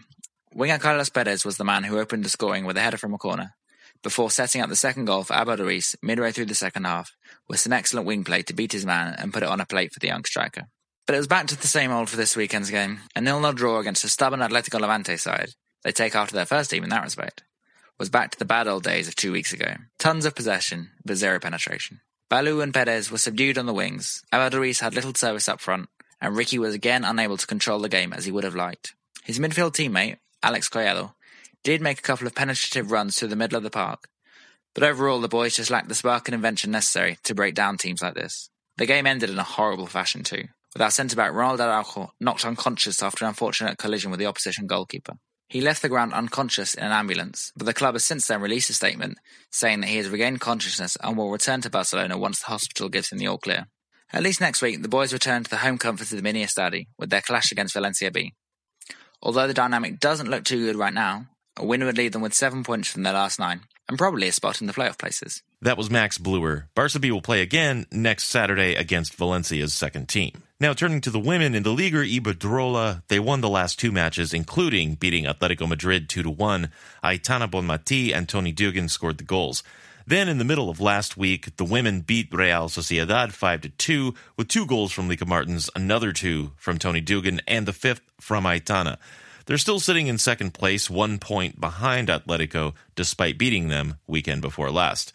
[0.54, 3.18] Winger Carlos Perez was the man who opened the scoring with a header from a
[3.18, 3.54] corner,
[4.04, 7.16] before setting up the second goal for Abel Ruiz midway through the second half,
[7.48, 9.94] with some excellent wing play to beat his man and put it on a plate
[9.94, 10.68] for the young striker.
[11.08, 13.80] But it was back to the same old for this weekend's game, a nil-nil draw
[13.80, 15.52] against a stubborn Atletico Levante side,
[15.84, 17.44] they take after their first team in that respect,
[17.98, 19.76] was back to the bad old days of two weeks ago.
[20.00, 22.02] Tons of possession, but zero penetration.
[22.30, 25.88] Ballou and Perez were subdued on the wings, Ruiz had little service up front,
[26.20, 28.94] and Riqui was again unable to control the game as he would have liked.
[29.24, 31.16] His midfield teammate, Alex Coelho,
[31.64, 34.10] did make a couple of penetrative runs through the middle of the park,
[34.74, 38.02] but overall the boys just lacked the spark and invention necessary to break down teams
[38.02, 38.50] like this.
[38.76, 43.02] The game ended in a horrible fashion too, with our centre-back Ronald Araujo knocked unconscious
[43.02, 45.14] after an unfortunate collision with the opposition goalkeeper.
[45.50, 48.70] He left the ground unconscious in an ambulance, but the club has since then released
[48.70, 49.18] a statement
[49.52, 53.10] saying that he has regained consciousness and will return to Barcelona once the hospital gives
[53.10, 53.66] him the all clear.
[54.14, 56.86] At least next week, the boys return to the home comforts of the Mini Estadi
[57.00, 58.36] with their clash against Valencia B.
[59.24, 61.26] Although the dynamic doesn't look too good right now,
[61.58, 64.32] a win would leave them with seven points from their last nine, and probably a
[64.32, 65.42] spot in the playoff places.
[65.60, 66.70] That was Max Bluer.
[66.76, 70.44] Barca B will play again next Saturday against Valencia's second team.
[70.60, 74.34] Now, turning to the women in the Liga Iberdrola, they won the last two matches,
[74.34, 76.72] including beating Atletico Madrid 2 1.
[77.04, 79.62] Aitana Bonmati and Toni Duggan scored the goals.
[80.08, 84.48] Then, in the middle of last week, the women beat Real Sociedad 5 2 with
[84.48, 88.98] two goals from Lieke Martens, another two from Toni Duggan, and the fifth from Aitana.
[89.46, 94.72] They're still sitting in second place, one point behind Atletico, despite beating them weekend before
[94.72, 95.14] last.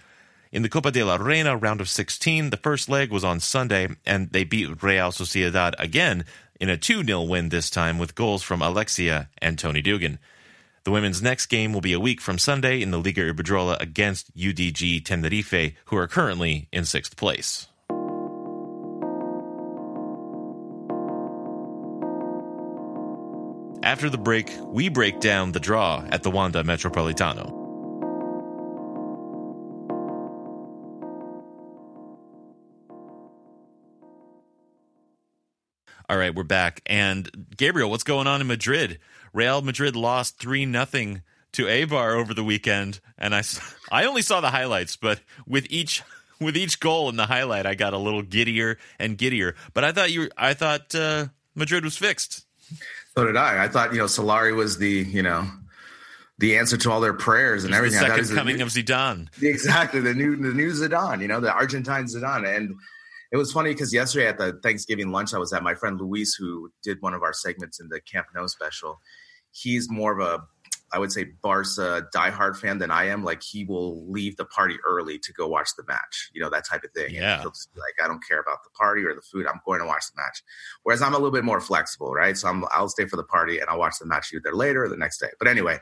[0.52, 3.88] In the Copa de la Reina round of 16, the first leg was on Sunday,
[4.04, 6.26] and they beat Real Sociedad again
[6.60, 10.18] in a 2 0 win this time with goals from Alexia and Toni Duggan.
[10.84, 14.36] The women's next game will be a week from Sunday in the Liga Iberdrola against
[14.36, 17.68] UDG Tenerife, who are currently in sixth place.
[23.82, 27.61] After the break, we break down the draw at the Wanda Metropolitano.
[36.12, 36.82] All right, we're back.
[36.84, 38.98] And Gabriel, what's going on in Madrid?
[39.32, 41.22] Real Madrid lost 3 nothing
[41.52, 43.42] to Eibar over the weekend, and I,
[43.90, 46.02] I only saw the highlights, but with each
[46.38, 49.54] with each goal in the highlight, I got a little giddier and giddier.
[49.72, 52.44] But I thought you, I thought uh, Madrid was fixed.
[53.16, 53.64] So did I.
[53.64, 55.48] I thought you know Solari was the you know
[56.36, 58.00] the answer to all their prayers and everything.
[58.00, 59.28] The second coming the, of Zidane.
[59.42, 61.22] Exactly the new the new Zidane.
[61.22, 62.74] You know the Argentine Zidane and
[63.32, 66.34] it was funny because yesterday at the Thanksgiving lunch I was at, my friend Luis,
[66.34, 69.00] who did one of our segments in the Camp Nou special,
[69.52, 70.44] he's more of a,
[70.92, 73.24] I would say, Barca diehard fan than I am.
[73.24, 76.66] Like he will leave the party early to go watch the match, you know, that
[76.68, 77.14] type of thing.
[77.14, 77.42] Yeah.
[77.42, 79.46] like, I don't care about the party or the food.
[79.46, 80.42] I'm going to watch the match.
[80.82, 82.36] Whereas I'm a little bit more flexible, right?
[82.36, 84.90] So I'm, I'll stay for the party and I'll watch the match either later or
[84.90, 85.30] the next day.
[85.38, 85.78] But anyway,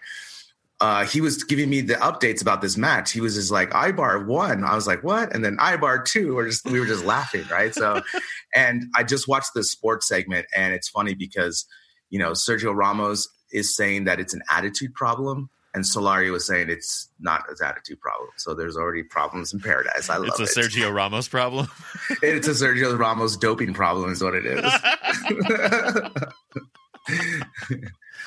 [0.80, 3.12] uh, he was giving me the updates about this match.
[3.12, 4.64] He was just like, Eibar won.
[4.64, 5.34] I was like, what?
[5.34, 6.34] And then Eibar two.
[6.34, 7.74] We're just we were just laughing, right?
[7.74, 8.00] So,
[8.54, 11.66] and I just watched the sports segment, and it's funny because
[12.08, 16.70] you know Sergio Ramos is saying that it's an attitude problem, and Solari was saying
[16.70, 18.30] it's not an attitude problem.
[18.38, 20.08] So there's already problems in paradise.
[20.08, 20.40] I love it.
[20.40, 20.64] it's a it.
[20.64, 21.68] Sergio Ramos problem.
[22.22, 24.64] it's a Sergio Ramos doping problem, is what it is.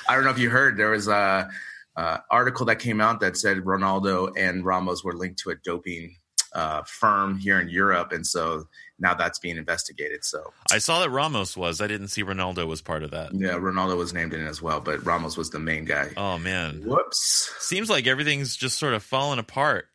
[0.06, 1.48] I don't know if you heard there was a
[1.96, 6.16] uh, article that came out that said Ronaldo and Ramos were linked to a doping
[6.54, 8.64] uh, firm here in Europe, and so
[8.98, 10.24] now that's being investigated.
[10.24, 11.80] So I saw that Ramos was.
[11.80, 13.34] I didn't see Ronaldo was part of that.
[13.34, 16.10] Yeah, Ronaldo was named in as well, but Ramos was the main guy.
[16.16, 17.52] Oh man, whoops!
[17.58, 19.88] Seems like everything's just sort of falling apart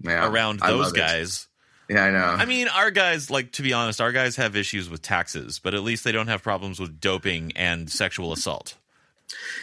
[0.00, 1.48] yeah, around those guys.
[1.88, 1.94] It.
[1.94, 2.24] Yeah, I know.
[2.24, 5.74] I mean, our guys, like to be honest, our guys have issues with taxes, but
[5.74, 8.76] at least they don't have problems with doping and sexual assault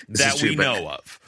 [0.07, 1.19] this that true, we know of.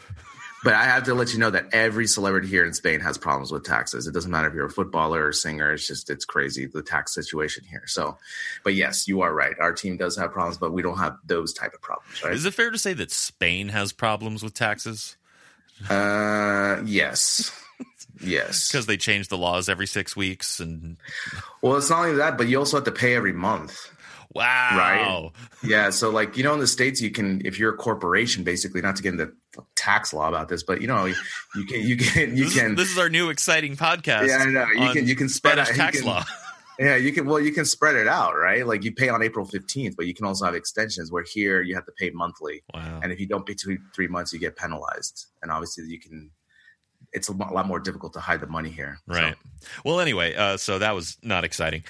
[0.64, 3.52] But I have to let you know that every celebrity here in Spain has problems
[3.52, 4.06] with taxes.
[4.06, 5.74] It doesn't matter if you're a footballer or singer.
[5.74, 7.84] It's just it's crazy the tax situation here.
[7.88, 8.18] So,
[8.64, 9.56] but yes, you are right.
[9.60, 12.24] Our team does have problems, but we don't have those type of problems.
[12.24, 12.34] Right?
[12.34, 15.18] Is it fair to say that Spain has problems with taxes?
[15.90, 17.52] Uh, yes.
[18.20, 20.98] Yes, because they change the laws every six weeks, and
[21.62, 23.92] well, it's not only that, but you also have to pay every month.
[24.34, 25.32] Wow.
[25.34, 25.70] Right.
[25.70, 25.90] Yeah.
[25.90, 28.96] So, like, you know, in the States, you can, if you're a corporation, basically, not
[28.96, 29.32] to get into
[29.76, 31.16] tax law about this, but you know, you
[31.68, 32.72] can, you can, you this can.
[32.72, 34.28] Is, this is our new exciting podcast.
[34.28, 34.68] Yeah, I know.
[34.68, 36.24] You can, you can spread Spanish tax can, law.
[36.80, 37.28] Yeah, you can.
[37.28, 38.66] Well, you can spread it out, right?
[38.66, 41.76] Like you pay on April fifteenth, but you can also have extensions where here you
[41.76, 42.64] have to pay monthly.
[42.74, 43.02] Wow.
[43.04, 45.28] And if you don't pay two, three months, you get penalized.
[45.44, 46.32] And obviously, you can
[47.14, 49.00] it's a lot more difficult to hide the money here.
[49.08, 49.36] Right.
[49.62, 49.68] So.
[49.86, 51.84] Well, anyway, uh, so that was not exciting.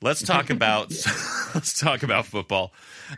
[0.00, 0.90] Let's talk about
[1.54, 2.72] let's talk about football,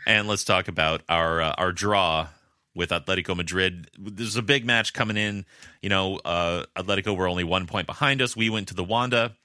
[0.05, 2.27] and let's talk about our uh, our draw
[2.73, 3.89] with Atletico Madrid.
[3.97, 5.45] There's a big match coming in.
[5.81, 8.35] You know, uh, Atletico were only one point behind us.
[8.35, 9.35] We went to the Wanda.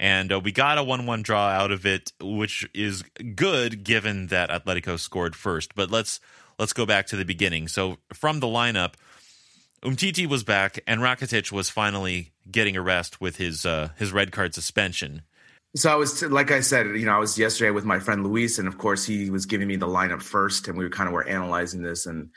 [0.00, 3.04] And uh, we got a 1 1 draw out of it, which is
[3.36, 5.76] good given that Atletico scored first.
[5.76, 6.18] But let's
[6.58, 7.68] let's go back to the beginning.
[7.68, 8.94] So from the lineup,
[9.82, 14.30] Umtiti was back, and Rakitic was finally getting a rest with his uh, his red
[14.30, 15.22] card suspension.
[15.74, 18.58] So I was, like I said, you know, I was yesterday with my friend Luis,
[18.58, 21.14] and of course he was giving me the lineup first, and we were kind of
[21.14, 22.28] were analyzing this, and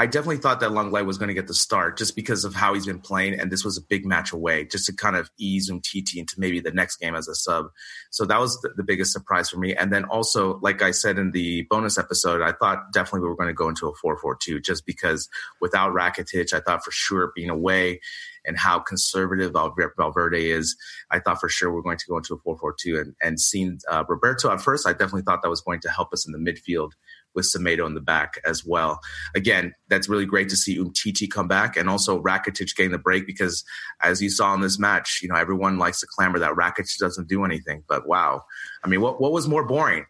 [0.00, 2.72] I definitely thought that Lenglet was going to get the start just because of how
[2.72, 5.70] he's been playing, and this was a big match away, just to kind of ease
[5.70, 7.66] Umtiti into maybe the next game as a sub.
[8.08, 9.74] So that was the, the, biggest surprise for me.
[9.76, 13.36] And then also, like I said in the bonus episode, I thought definitely we were
[13.36, 15.28] going to go into a 4-4-2 just because
[15.60, 18.00] without Rakitic, I thought for sure being away
[18.46, 20.76] and how conservative Valverde is.
[21.10, 22.98] I thought for sure we're going to go into a 4 4 2.
[22.98, 26.14] And, and seeing uh, Roberto at first, I definitely thought that was going to help
[26.14, 26.92] us in the midfield
[27.34, 29.00] with Semedo in the back as well.
[29.34, 33.26] Again, that's really great to see Umtiti come back and also Rakitic getting the break
[33.26, 33.64] because
[34.00, 37.28] as you saw in this match, you know, everyone likes to clamor that Rakitic doesn't
[37.28, 37.84] do anything.
[37.88, 38.42] But wow.
[38.84, 40.06] I mean, what, what was more boring?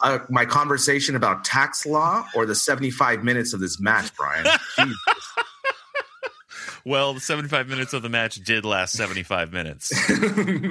[0.00, 4.46] Uh, my conversation about tax law or the 75 minutes of this match, Brian?
[6.84, 9.92] well, the 75 minutes of the match did last 75 minutes,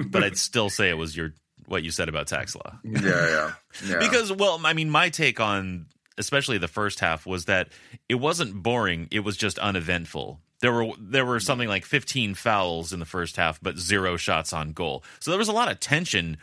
[0.07, 1.33] but I'd still say it was your
[1.67, 2.79] what you said about tax law.
[2.83, 3.53] Yeah, yeah,
[3.85, 3.99] yeah.
[3.99, 7.69] because, well, I mean, my take on especially the first half was that
[8.09, 10.39] it wasn't boring; it was just uneventful.
[10.59, 14.53] There were there were something like 15 fouls in the first half, but zero shots
[14.53, 15.03] on goal.
[15.19, 16.37] So there was a lot of tension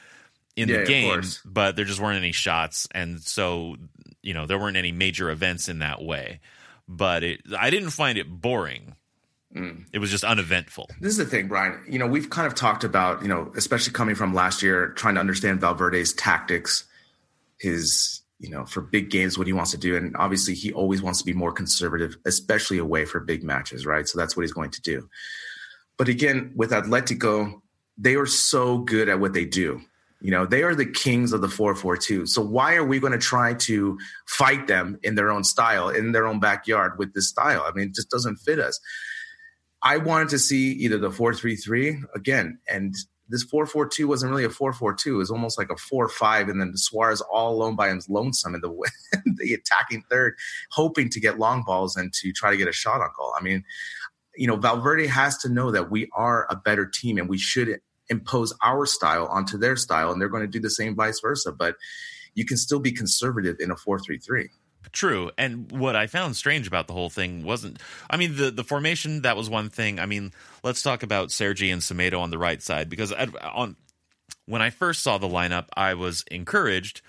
[0.56, 3.76] in yeah, the game, but there just weren't any shots, and so
[4.22, 6.40] you know there weren't any major events in that way.
[6.86, 8.94] But it, I didn't find it boring.
[9.54, 9.84] Mm.
[9.92, 10.90] It was just uneventful.
[11.00, 11.78] This is the thing, Brien.
[11.88, 15.14] You know, we've kind of talked about, you know, especially coming from last year, trying
[15.14, 16.84] to understand Valverde's tactics,
[17.58, 19.96] his, you know, for big games, what he wants to do.
[19.96, 24.08] And obviously, he always wants to be more conservative, especially away for big matches, right?
[24.08, 25.08] So that's what he's going to do.
[25.96, 27.60] But again, with Atletico,
[27.96, 29.80] they are so good at what they do.
[30.20, 32.26] You know, they are the kings of the 4-4-2.
[32.28, 36.12] So why are we going to try to fight them in their own style, in
[36.12, 37.62] their own backyard with this style?
[37.64, 38.80] I mean, it just doesn't fit us.
[39.84, 42.94] I wanted to see either the 4-3-3 again, and
[43.28, 45.06] this 4-4-2 wasn't really a 4-4-2.
[45.06, 48.62] It was almost like a 4-5, and then Suarez all alone by him, lonesome in
[48.62, 48.90] the
[49.36, 50.34] the attacking third,
[50.70, 53.34] hoping to get long balls and to try to get a shot on goal.
[53.38, 53.62] I mean,
[54.36, 57.78] you know, Valverde has to know that we are a better team and we should
[58.08, 61.52] impose our style onto their style, and they're going to do the same vice versa.
[61.52, 61.76] But
[62.34, 64.48] you can still be conservative in a 4-3-3.
[64.92, 65.30] True.
[65.36, 69.22] And what I found strange about the whole thing wasn't I mean the the formation
[69.22, 69.98] that was one thing.
[69.98, 73.76] I mean, let's talk about Sergi and Semedo on the right side because on
[74.46, 77.00] when I first saw the lineup, I was encouraged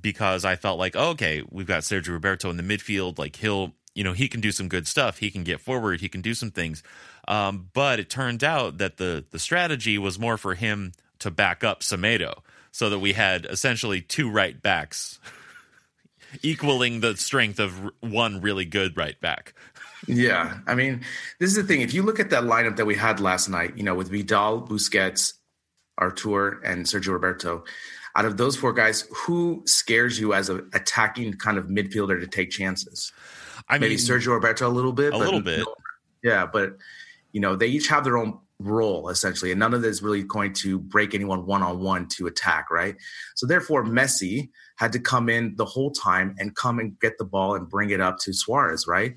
[0.00, 3.74] because I felt like, oh, okay, we've got Sergio Roberto in the midfield, like he'll,
[3.94, 5.18] you know, he can do some good stuff.
[5.18, 6.82] He can get forward, he can do some things.
[7.28, 11.62] Um, but it turned out that the the strategy was more for him to back
[11.62, 12.38] up Semedo
[12.72, 15.20] so that we had essentially two right backs
[16.42, 19.54] equaling the strength of one really good right back.
[20.06, 21.02] yeah, I mean,
[21.38, 21.80] this is the thing.
[21.80, 24.62] If you look at that lineup that we had last night, you know, with Vidal,
[24.62, 25.34] Busquets,
[25.98, 27.64] Arthur, and Sergio Roberto,
[28.16, 32.26] out of those four guys, who scares you as an attacking kind of midfielder to
[32.26, 33.12] take chances?
[33.68, 35.74] I mean, maybe Sergio Roberto a little bit, a little bit, no,
[36.22, 36.76] yeah, but
[37.32, 40.22] you know, they each have their own role essentially, and none of this is really
[40.22, 42.96] going to break anyone one on one to attack, right?
[43.34, 47.24] So therefore, Messi had to come in the whole time and come and get the
[47.24, 49.14] ball and bring it up to Suarez, right?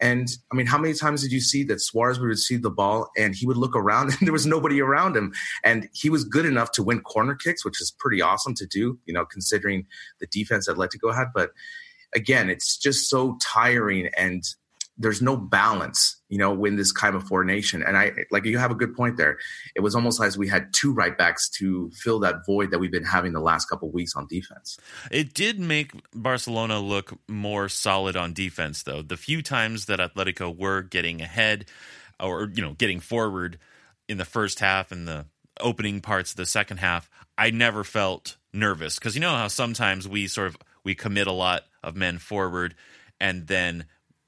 [0.00, 3.10] And I mean, how many times did you see that Suarez would receive the ball
[3.16, 5.32] and he would look around and there was nobody around him?
[5.64, 8.98] And he was good enough to win corner kicks, which is pretty awesome to do,
[9.06, 9.86] you know, considering
[10.20, 11.28] the defense Atletico had.
[11.34, 11.50] But
[12.14, 14.44] again, it's just so tiring and
[14.98, 17.82] there's no balance, you know, in this kind of formation.
[17.82, 19.38] And I like you have a good point there.
[19.74, 22.90] It was almost like we had two right backs to fill that void that we've
[22.90, 24.78] been having the last couple weeks on defense.
[25.10, 29.02] It did make Barcelona look more solid on defense, though.
[29.02, 31.66] The few times that Atletico were getting ahead
[32.18, 33.58] or you know getting forward
[34.08, 35.26] in the first half and the
[35.60, 40.08] opening parts of the second half, I never felt nervous because you know how sometimes
[40.08, 42.74] we sort of we commit a lot of men forward
[43.20, 43.84] and then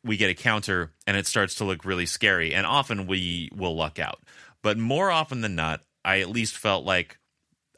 [0.08, 2.54] we get a counter and it starts to look really scary.
[2.54, 4.20] And often we will luck out.
[4.62, 7.18] But more often than not, I at least felt like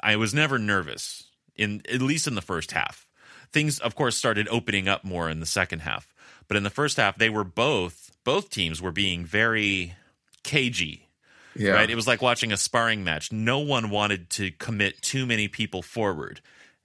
[0.02, 1.24] I was never nervous
[1.56, 3.06] in at least in the first half.
[3.52, 6.14] Things of course started opening up more in the second half.
[6.48, 9.94] But in the first half they were both both teams were being very
[10.44, 11.08] cagey.
[11.56, 11.72] Yeah.
[11.72, 11.90] Right?
[11.90, 13.32] It was like watching a sparring match.
[13.32, 16.40] No one wanted to commit too many people forward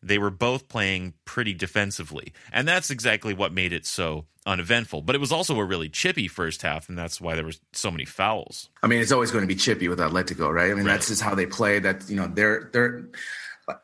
[0.05, 2.31] they were both playing pretty defensively.
[2.53, 5.01] And that's exactly what made it so uneventful.
[5.01, 7.89] But it was also a really chippy first half, and that's why there was so
[7.89, 8.69] many fouls.
[8.83, 10.71] I mean, it's always going to be chippy with Atletico, right?
[10.71, 10.93] I mean, right.
[10.93, 11.79] that's just how they play.
[11.79, 13.05] That you know, they're they're.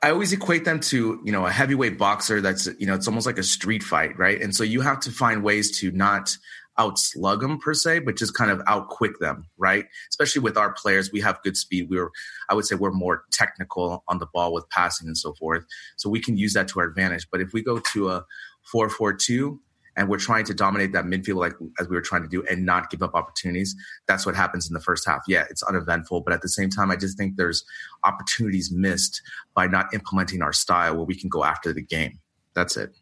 [0.03, 2.39] I always equate them to you know a heavyweight boxer.
[2.39, 4.39] That's you know, it's almost like a street fight, right?
[4.39, 6.37] And so you have to find ways to not
[6.79, 9.85] outslug them per se, but just kind of outquick them, right?
[10.09, 11.87] Especially with our players, we have good speed.
[11.89, 12.09] We're,
[12.49, 15.65] I would say, we're more technical on the ball with passing and so forth,
[15.97, 17.27] so we can use that to our advantage.
[17.31, 18.25] But if we go to a
[18.71, 19.59] four-four-two
[19.97, 22.65] and we're trying to dominate that midfield like as we were trying to do and
[22.65, 23.75] not give up opportunities,
[24.07, 25.21] that's what happens in the first half.
[25.27, 27.65] Yeah, it's uneventful, but at the same time, I just think there's
[28.05, 29.21] opportunities missed
[29.53, 32.19] by not implementing our style where we can go after the game.
[32.53, 32.95] That's it.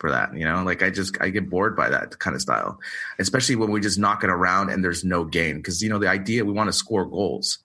[0.00, 0.34] For that.
[0.34, 2.80] You know, like I just I get bored by that kind of style,
[3.18, 5.58] especially when we just knock it around and there's no gain.
[5.58, 7.58] Because you know the idea we want to score goals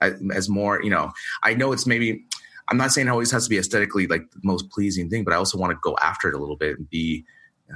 [0.00, 0.82] as more.
[0.82, 1.10] You know,
[1.42, 2.24] I know it's maybe.
[2.68, 5.34] I'm not saying it always has to be aesthetically like the most pleasing thing, but
[5.34, 7.24] I also want to go after it a little bit and be,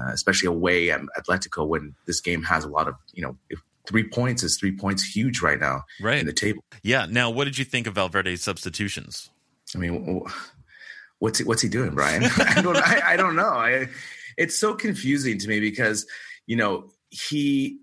[0.00, 3.36] uh, especially away at Atletico when this game has a lot of you know.
[3.50, 6.18] If, Three points is three points huge right now right.
[6.18, 6.64] in the table.
[6.82, 7.05] Yeah.
[7.07, 9.28] Now, what did you think of Valverde's substitutions?
[9.74, 10.24] I mean,
[11.25, 12.25] what's he, what's he doing, Brien?
[12.39, 13.49] I don't I, I don't know.
[13.49, 13.89] I,
[14.37, 16.07] it's so confusing to me because
[16.47, 17.79] you know he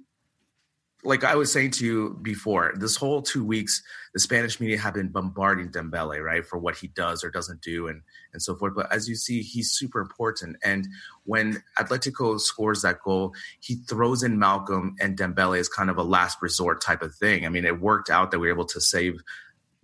[1.04, 3.82] like I was saying to you before, this whole two weeks,
[4.14, 7.88] the Spanish media have been bombarding Dembele, right, for what he does or doesn't do,
[7.88, 8.76] and and so forth.
[8.76, 10.58] But as you see, he's super important.
[10.64, 10.88] And
[11.24, 16.04] when Atletico scores that goal, he throws in Malcom and Dembele as kind of a
[16.04, 17.48] last resort type of thing.
[17.48, 19.24] I mean, it worked out that we were able to save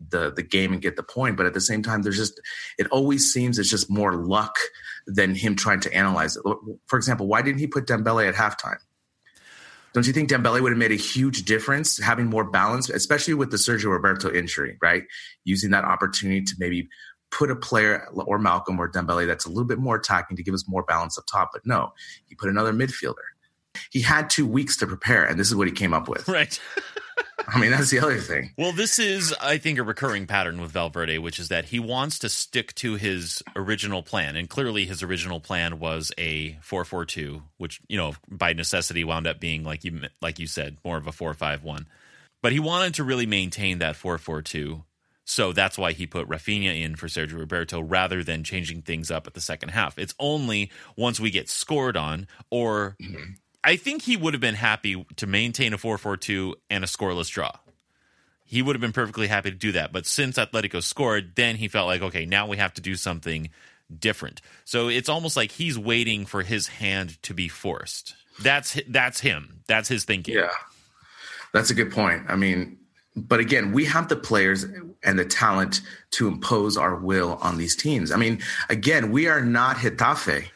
[0.10, 1.38] the the game and get the point.
[1.38, 2.40] But at the same time, there's just
[2.78, 4.56] it always seems it's just more luck
[5.06, 6.44] than him trying to analyze it.
[6.88, 8.80] For example, why didn't he put Dembele at halftime?
[9.94, 13.50] Don't you think Dembele would have made a huge difference having more balance, especially with
[13.50, 15.04] the Sergio Roberto injury, right?
[15.44, 16.88] Using that opportunity to maybe
[17.32, 20.54] put a player or Malcom or Dembele that's a little bit more attacking to give
[20.54, 21.50] us more balance up top.
[21.52, 21.94] But no,
[22.26, 23.16] he put another midfielder.
[23.92, 26.28] He had two weeks to prepare, and this is what he came up with.
[26.28, 26.60] Right.
[27.48, 28.52] I mean, that's the other thing.
[28.58, 32.20] Well, this is, I think, a recurring pattern with Valverde, which is that he wants
[32.20, 34.36] to stick to his original plan.
[34.36, 39.04] And clearly, his original plan was a 4 4 2, which, you know, by necessity
[39.04, 41.88] wound up being, like you, like you said, more of a 4 5 1.
[42.42, 44.84] But he wanted to really maintain that 4 4 2.
[45.24, 49.28] So that's why he put Rafinha in for Sergio Roberto rather than changing things up
[49.28, 50.00] at the second half.
[50.00, 52.96] It's only once we get scored on or.
[53.02, 53.34] Mm-hmm
[53.68, 56.88] I think he would have been happy to maintain a 4 4 2 and a
[56.88, 57.52] scoreless draw.
[58.46, 59.92] He would have been perfectly happy to do that.
[59.92, 63.50] But since Atletico scored, then he felt like, okay, now we have to do something
[63.94, 64.42] different.
[64.64, 68.16] So it's almost like he's waiting for his hand to be forced.
[68.42, 69.60] That's that's him.
[69.68, 70.36] That's his thinking.
[70.36, 70.50] Yeah.
[71.54, 72.24] That's a good point.
[72.30, 72.78] I mean,
[73.18, 74.64] but again, we have the players
[75.04, 78.14] and the talent to impose our will on these teams.
[78.14, 80.48] I mean, again, we are not Getafe.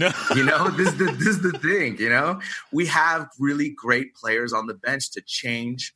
[0.00, 1.98] No, you know this is the this is the thing.
[1.98, 2.40] You know,
[2.72, 5.94] we have really great players on the bench to change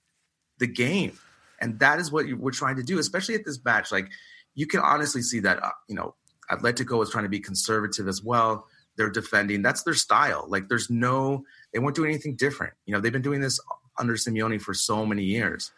[0.59, 1.19] the game,
[1.61, 3.91] and that is what we're trying to do, especially at this match.
[3.91, 4.11] Like
[4.55, 6.15] you can honestly see that uh, you know
[6.51, 8.67] Atletico is trying to be conservative as well.
[8.97, 9.63] They're defending.
[9.63, 10.45] That's their style.
[10.49, 11.43] Like there's no,
[11.73, 12.75] they won't do anything different.
[12.87, 13.59] You know, they've been doing this
[13.99, 15.73] under Simeone for so many years.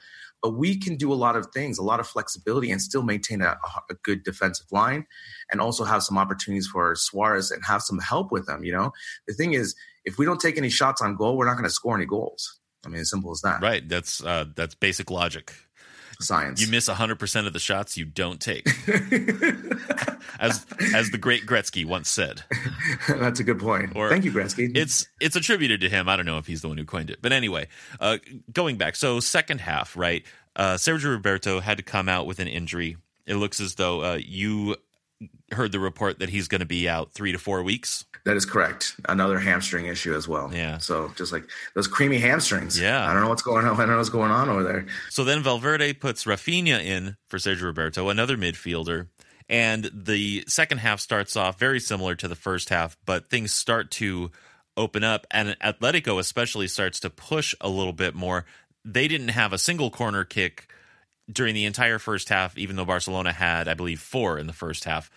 [0.48, 3.58] We can do a lot of things, a lot of flexibility, and still maintain a,
[3.90, 5.06] a good defensive line,
[5.50, 8.64] and also have some opportunities for Suarez and have some help with them.
[8.64, 8.92] You know,
[9.26, 9.74] the thing is,
[10.04, 12.58] if we don't take any shots on goal, we're not going to score any goals.
[12.84, 13.60] I mean, as simple as that.
[13.60, 13.86] Right.
[13.88, 15.52] That's uh, that's basic logic.
[16.22, 16.60] Science.
[16.60, 18.66] You miss 100% of the shots you don't take.
[20.38, 22.42] as as the great Gretzky once said.
[23.08, 23.92] That's a good point.
[23.94, 24.76] Or, Thank you, Gretzky.
[24.76, 26.08] It's it's attributed to him.
[26.08, 27.18] I don't know if he's the one who coined it.
[27.22, 27.68] But anyway,
[28.00, 28.18] uh,
[28.52, 28.96] going back.
[28.96, 30.24] So second half, right?
[30.54, 32.96] Uh, Sergio Roberto had to come out with an injury.
[33.26, 34.76] It looks as though uh, you
[35.52, 38.04] heard the report that he's going to be out three to four weeks.
[38.24, 38.96] That is correct.
[39.08, 40.52] Another hamstring issue as well.
[40.52, 40.78] Yeah.
[40.78, 41.44] So just like
[41.74, 42.78] those creamy hamstrings.
[42.78, 43.08] Yeah.
[43.08, 43.74] I don't know what's going on.
[43.74, 44.86] I don't know what's going on over there.
[45.10, 49.06] So then Valverde puts Rafinha in for Sergio Roberto, another midfielder.
[49.48, 53.92] And the second half starts off very similar to the first half, but things start
[53.92, 54.32] to
[54.76, 55.26] open up.
[55.30, 58.44] And Atletico especially starts to push a little bit more.
[58.84, 60.68] They didn't have a single corner kick
[61.30, 64.84] during the entire first half, even though Barcelona had, I believe, four in the first
[64.84, 65.10] half.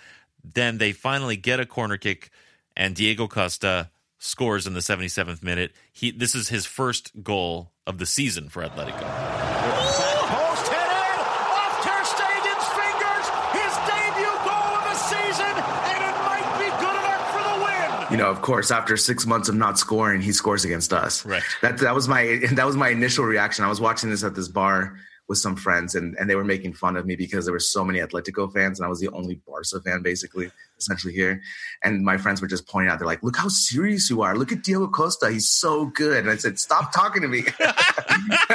[0.43, 2.31] Then they finally get a corner kick,
[2.75, 5.71] and Diego Costa scores in the 77th minute.
[5.91, 8.99] He this is his first goal of the season for Atletico.
[8.99, 16.47] Post headed off Ter Stegen's fingers, his debut goal of the season, and it might
[16.57, 18.11] be good enough for the win.
[18.11, 21.25] You know, of course, after six months of not scoring, he scores against us.
[21.25, 21.43] Right.
[21.61, 23.65] That that was my that was my initial reaction.
[23.65, 24.97] I was watching this at this bar
[25.29, 27.85] with some friends and, and they were making fun of me because there were so
[27.85, 30.49] many Atletico fans and I was the only Barca fan basically
[30.79, 31.39] essentially here.
[31.83, 34.35] And my friends were just pointing out, they're like, look how serious you are.
[34.35, 35.29] Look at Diego Costa.
[35.29, 36.21] He's so good.
[36.21, 37.43] And I said, stop talking to me.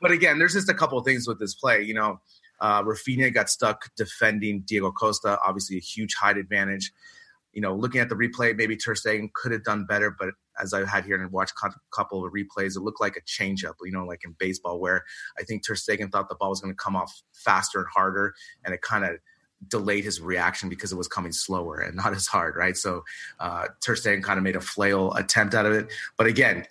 [0.00, 1.82] but again, there's just a couple things with this play.
[1.82, 2.20] You know,
[2.60, 6.92] uh, Rafinha got stuck defending Diego Costa, obviously a huge height advantage.
[7.52, 10.28] You know, looking at the replay, maybe Ter Stegen could have done better, but
[10.60, 13.74] as I had here and watched a couple of replays, it looked like a changeup,
[13.82, 15.04] you know, like in baseball, where
[15.38, 18.34] I think Ter Stegen thought the ball was going to come off faster and harder,
[18.64, 19.16] and it kind of
[19.68, 22.76] delayed his reaction because it was coming slower and not as hard, right?
[22.76, 23.04] So
[23.40, 25.92] uh, Ter Stegen kind of made a flail attempt out of it.
[26.16, 26.66] But again,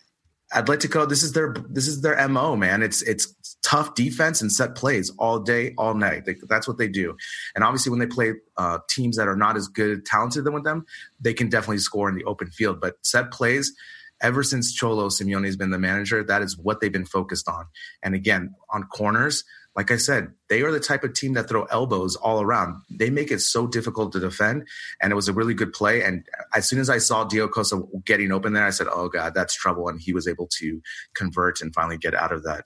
[0.53, 2.83] Atletico, this is their this is their mo, man.
[2.83, 6.25] It's it's tough defense and set plays all day, all night.
[6.25, 7.17] They, that's what they do.
[7.55, 10.63] And obviously, when they play uh, teams that are not as good, talented than with
[10.63, 10.85] them,
[11.19, 12.79] they can definitely score in the open field.
[12.79, 13.73] But set plays,
[14.21, 17.65] ever since Cholo Simeone has been the manager, that is what they've been focused on.
[18.03, 19.43] And again, on corners,
[19.75, 22.81] like I said, they are the type of team that throw elbows all around.
[22.89, 24.67] They make it so difficult to defend,
[25.01, 26.01] and it was a really good play.
[26.01, 29.33] And as soon as I saw Diego Costa getting open there, I said, "Oh God,
[29.33, 30.81] that's trouble!" And he was able to
[31.13, 32.65] convert and finally get out of that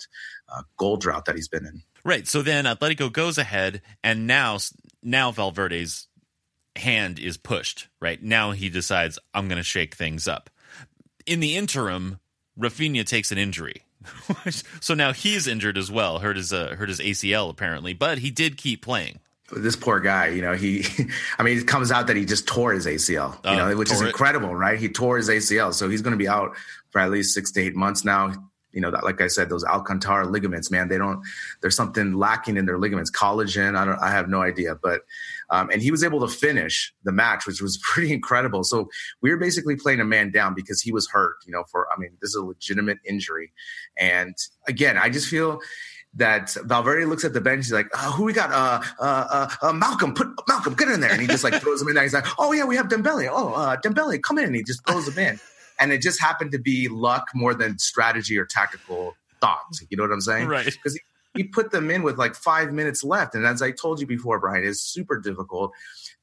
[0.53, 1.81] uh, goal drought that he's been in.
[2.03, 2.27] Right.
[2.27, 4.59] So then Atletico goes ahead, and now
[5.01, 6.07] now Valverde's
[6.75, 7.87] hand is pushed.
[7.99, 10.49] Right now he decides I'm going to shake things up.
[11.25, 12.19] In the interim,
[12.57, 13.83] Rafinha takes an injury
[14.79, 16.19] so now he's injured as well.
[16.19, 19.19] Hurt his uh, hurt his ACL apparently, but he did keep playing.
[19.51, 20.85] This poor guy, you know, he,
[21.39, 23.91] I mean, it comes out that he just tore his ACL, you uh, know, which
[23.91, 24.53] is incredible, it.
[24.53, 24.79] right?
[24.79, 26.55] He tore his ACL, so he's going to be out
[26.91, 28.31] for at least six to eight months now.
[28.71, 31.23] You know, that, like I said, those Alcantara ligaments, man, they don't.
[31.61, 33.75] There's something lacking in their ligaments, collagen.
[33.75, 33.97] I don't.
[33.99, 35.01] I have no idea, but
[35.51, 38.63] um, and he was able to finish the match, which was pretty incredible.
[38.63, 38.89] So
[39.21, 41.37] we were basically playing a man down because he was hurt.
[41.45, 43.51] You know, for I mean, this is a legitimate injury,
[43.97, 44.35] and
[44.67, 45.59] again, I just feel
[46.15, 47.65] that Valverde looks at the bench.
[47.65, 48.51] He's like, oh, "Who we got?
[48.51, 51.81] Uh, uh, uh, uh, Malcom, put Malcom, get in there." And he just like throws
[51.81, 52.03] him in there.
[52.03, 53.29] He's like, "Oh yeah, we have Dembele.
[53.31, 55.39] Oh, uh, Dembele, come in." And he just throws him in.
[55.81, 59.81] And it just happened to be luck more than strategy or tactical thoughts.
[59.89, 60.49] You know what I'm saying?
[60.49, 60.65] Right.
[60.65, 60.99] Because
[61.35, 63.35] he, put them in with like five minutes left.
[63.35, 65.71] And as I told you before, Brien, it's super difficult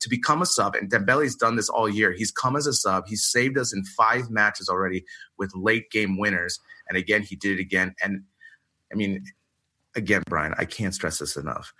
[0.00, 0.74] to become a sub.
[0.74, 2.12] And Dembele's done this all year.
[2.12, 3.06] He's come as a sub.
[3.06, 5.04] He's saved us in five matches already
[5.38, 6.60] with late game winners.
[6.88, 7.94] And again, he did it again.
[8.02, 8.24] And
[8.92, 9.24] I mean,
[9.94, 11.72] again, Brien, I can't stress this enough.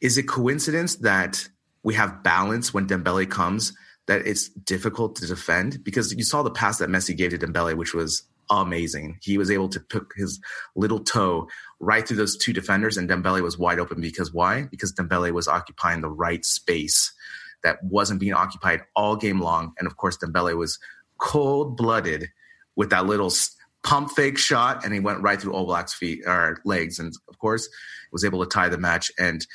[0.00, 1.48] Is it coincidence that
[1.82, 3.72] we have balance when Dembele comes?
[4.06, 7.74] That it's difficult to defend because you saw the pass that Messi gave to Dembele,
[7.74, 9.18] which was amazing.
[9.22, 10.40] He was able to put his
[10.74, 11.48] little toe
[11.80, 14.62] right through those two defenders, and Dembele was wide open because why?
[14.70, 17.12] Because Dembele was occupying the right space
[17.62, 20.78] that wasn't being occupied all game long, and of course Dembele was
[21.18, 22.28] cold blooded
[22.76, 23.32] with that little
[23.82, 27.68] pump fake shot, and he went right through Oblak's feet or legs, and of course
[28.12, 29.10] was able to tie the match.
[29.18, 29.46] And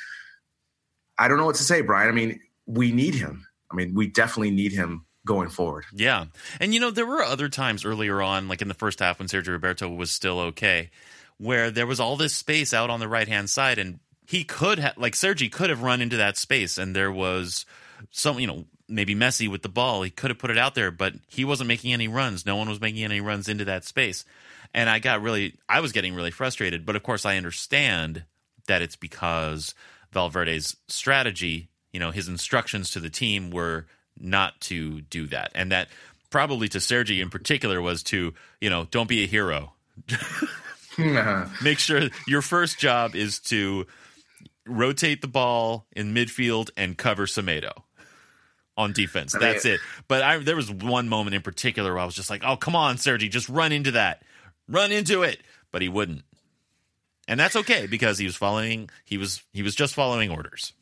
[1.18, 2.08] I don't know what to say, Brien.
[2.08, 3.46] I mean, we need him.
[3.70, 5.84] I mean, we definitely need him going forward.
[5.92, 6.26] Yeah.
[6.60, 9.28] And you know, there were other times earlier on, like in the first half when
[9.28, 10.90] Sergio Roberto was still okay,
[11.38, 14.78] where there was all this space out on the right hand side and he could
[14.78, 17.66] have like Sergi could have run into that space and there was
[18.10, 20.90] some you know maybe Messi with the ball he could have put it out there
[20.90, 24.24] but he wasn't making any runs no one was making any runs into that space
[24.72, 28.24] and I got really I was getting really frustrated but of course I understand
[28.68, 29.74] that it's because
[30.12, 33.86] Valverde's strategy you know his instructions to the team were
[34.22, 35.52] not to do that.
[35.54, 35.88] And that
[36.30, 39.72] probably to Sergi in particular was to, you know, don't be a hero.
[41.62, 43.86] Make sure your first job is to
[44.66, 47.72] rotate the ball in midfield and cover Semedo
[48.76, 49.34] on defense.
[49.38, 49.80] That's it.
[50.08, 52.76] But I, there was one moment in particular where I was just like, "Oh, come
[52.76, 54.22] on, Sergi, just run into that,
[54.68, 56.22] run into it." But he wouldn't,
[57.28, 58.90] and that's okay because he was following.
[59.04, 60.72] He was he was just following orders.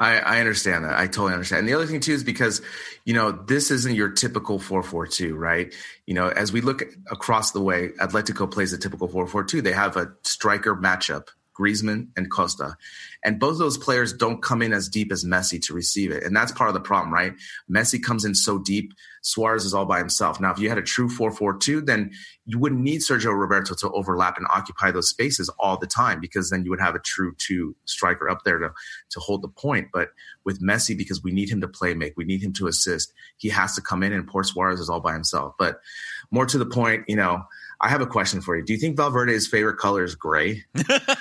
[0.00, 0.98] I, I, understand that.
[0.98, 1.60] I totally understand.
[1.60, 2.62] And the other thing too is because,
[3.04, 5.74] you know, this isn't your typical 4-4-2, right?
[6.06, 9.62] You know, as we look across the way, Atletico plays a typical 4-4-2.
[9.62, 11.28] They have a striker matchup
[11.58, 12.76] Griezmann and Costa.
[13.24, 16.22] And both of those players don't come in as deep as Messi to receive it.
[16.22, 17.34] And that's part of the problem, right?
[17.70, 18.92] Messi comes in so deep.
[19.22, 20.40] Suarez is all by himself.
[20.40, 22.10] Now, if you had a true 4 4 2, then
[22.46, 26.48] you wouldn't need Sergio Roberto to overlap and occupy those spaces all the time because
[26.48, 28.72] then you would have a true two striker up there to,
[29.10, 29.88] to hold the point.
[29.92, 30.10] But
[30.44, 33.50] with Messi, because we need him to play make, we need him to assist, he
[33.50, 35.54] has to come in and poor Suarez is all by himself.
[35.58, 35.80] But
[36.30, 37.44] more to the point, you know,
[37.80, 38.64] I have a question for you.
[38.64, 40.64] Do you think Valverde's favorite color is gray?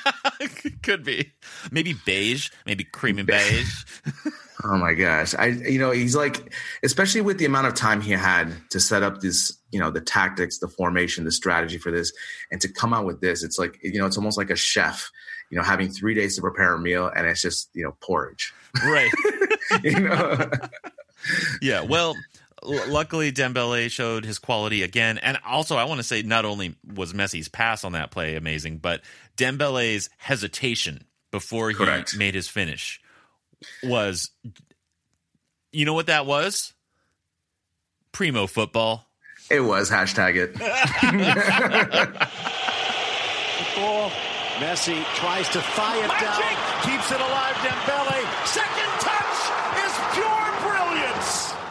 [0.84, 1.32] Could be.
[1.72, 3.86] Maybe beige, maybe cream and beige.
[4.66, 5.34] oh my gosh.
[5.36, 6.53] I you know, he's like
[6.84, 10.01] especially with the amount of time he had to set up this, you know, the
[10.01, 12.12] tactics, the formation, the strategy for this
[12.51, 15.10] and to come out with this, it's like, you know, it's almost like a chef,
[15.49, 18.53] you know, having 3 days to prepare a meal and it's just, you know, porridge.
[18.84, 19.12] Right.
[19.84, 20.49] you know.
[21.62, 22.16] yeah, well,
[22.64, 27.14] luckily Dembele showed his quality again, and also I want to say not only was
[27.14, 29.01] Messi's pass on that play amazing, but
[29.38, 32.12] Dembele's hesitation before Correct.
[32.12, 33.01] he made his finish
[33.84, 34.32] was.
[35.72, 36.74] You know what that was?
[38.12, 39.05] Primo football.
[39.51, 40.55] It was hashtag it.
[43.80, 44.12] ball.
[44.60, 46.28] Messi tries to fire it Magic!
[46.28, 47.55] down, keeps it alive.
[47.64, 48.79] Dembele, second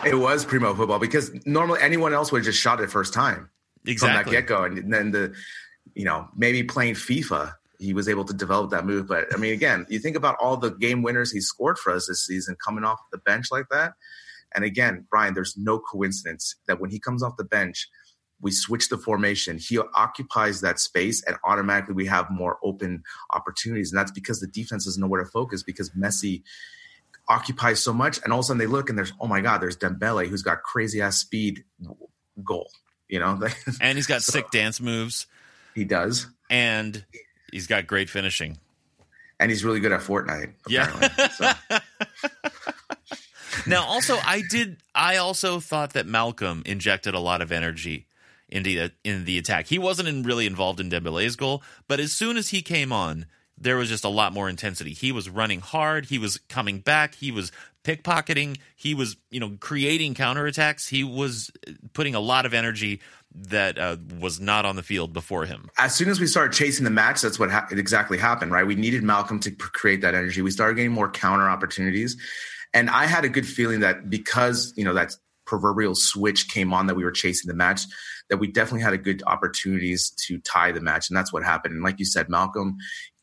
[0.08, 3.50] It was primo football because normally anyone else would have just shot it first time.
[3.86, 4.22] exactly.
[4.22, 5.34] from that get go, and then the
[5.94, 9.06] you know maybe playing FIFA he was able to develop that move.
[9.06, 12.06] But I mean, again, you think about all the game winners he scored for us
[12.06, 13.92] this season coming off the bench like that.
[14.54, 17.88] And again, Brien, there's no coincidence that when he comes off the bench,
[18.40, 19.58] we switch the formation.
[19.58, 23.92] He occupies that space, and automatically we have more open opportunities.
[23.92, 26.42] And that's because the defense doesn't know where to focus because Messi
[27.28, 28.20] occupies so much.
[28.22, 30.42] And all of a sudden they look and there's, oh my God, there's Dembele who's
[30.42, 31.64] got crazy ass speed
[32.42, 32.70] goal,
[33.08, 33.40] you know?
[33.80, 35.26] and he's got so, sick dance moves.
[35.74, 36.26] He does.
[36.50, 37.04] And
[37.52, 38.58] he's got great finishing.
[39.40, 40.52] And he's really good at Fortnite.
[40.68, 40.88] Yeah.
[41.28, 41.52] So.
[43.66, 44.78] now, also, I did.
[44.94, 48.08] I also thought that Malcom injected a lot of energy
[48.48, 49.66] into the, in the attack.
[49.66, 53.26] He wasn't in, really involved in Dembele's goal, but as soon as he came on,
[53.60, 54.92] there was just a lot more intensity.
[54.92, 56.06] He was running hard.
[56.06, 57.14] He was coming back.
[57.14, 57.52] He was
[57.84, 58.58] pickpocketing.
[58.76, 60.88] He was, you know, creating counterattacks.
[60.88, 61.50] He was
[61.92, 63.00] putting a lot of energy
[63.34, 65.68] that uh, was not on the field before him.
[65.78, 68.66] As soon as we started chasing the match, that's what ha- exactly happened, right?
[68.66, 70.42] We needed Malcom to create that energy.
[70.42, 72.16] We started getting more counter opportunities.
[72.74, 75.14] And I had a good feeling that because, you know, that
[75.46, 77.82] proverbial switch came on that we were chasing the match,
[78.28, 81.08] that we definitely had a good opportunities to tie the match.
[81.08, 81.74] And that's what happened.
[81.74, 82.74] And like you said, Malcom,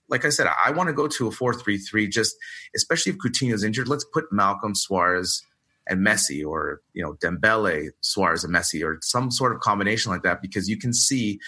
[0.09, 2.35] like I said, I want to go to a 4 3 3, just
[2.75, 3.87] especially if Coutinho's injured.
[3.87, 5.43] Let's put Malcom Suarez
[5.87, 10.23] and Messi or, you know, Dembele, Suarez and Messi or some sort of combination like
[10.23, 11.39] that because you can see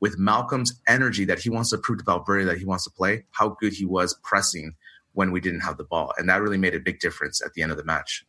[0.00, 3.24] with Malcom's energy that he wants to prove to Valverde that he wants to play,
[3.30, 4.74] how good he was pressing
[5.12, 6.12] when we didn't have the ball.
[6.18, 8.24] And that really made a big difference at the end of the match.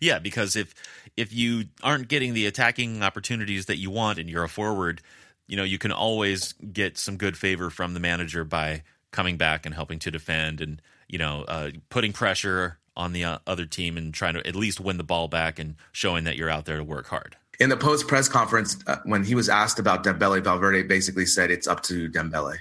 [0.00, 0.74] Yeah, because if
[1.16, 5.00] if you aren't getting the attacking opportunities that you want and you're a forward,
[5.46, 9.66] you know, you can always get some good favor from the manager by coming back
[9.66, 13.96] and helping to defend and you know uh, putting pressure on the uh, other team
[13.96, 16.76] and trying to at least win the ball back and showing that you're out there
[16.76, 17.36] to work hard.
[17.58, 21.50] In the post press conference, uh, when he was asked about Dembele, Valverde basically said
[21.50, 22.58] it's up to Dembele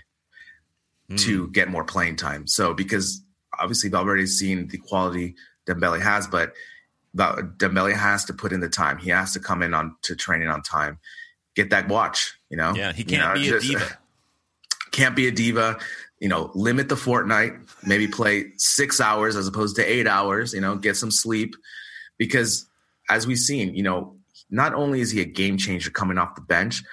[1.09, 1.19] mm.
[1.19, 2.47] to get more playing time.
[2.47, 3.21] So because
[3.57, 5.35] obviously Valverde's seen the quality
[5.67, 6.53] Dembele has, but
[7.15, 8.97] Dembele has to put in the time.
[8.97, 10.99] He has to come in on to training on time,
[11.55, 12.33] get that watch.
[12.49, 13.97] You know, yeah, he can't you know, be just, a diva.
[14.91, 15.77] Can't be a diva
[16.19, 20.61] you know, limit the Fortnite, maybe play six hours as opposed to eight hours, you
[20.61, 21.55] know, get some sleep.
[22.17, 22.69] Because
[23.09, 24.17] as we've seen, you know,
[24.49, 26.83] not only is he a game changer coming off the bench,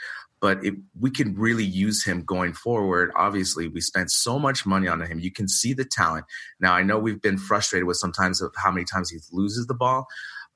[0.41, 0.61] but
[1.01, 3.11] we can really use him going forward.
[3.17, 5.19] Obviously, we spent so much money on him.
[5.19, 6.27] You can see the talent.
[6.61, 9.75] Now, I know we've been frustrated with sometimes of how many times he loses the
[9.75, 10.07] ball,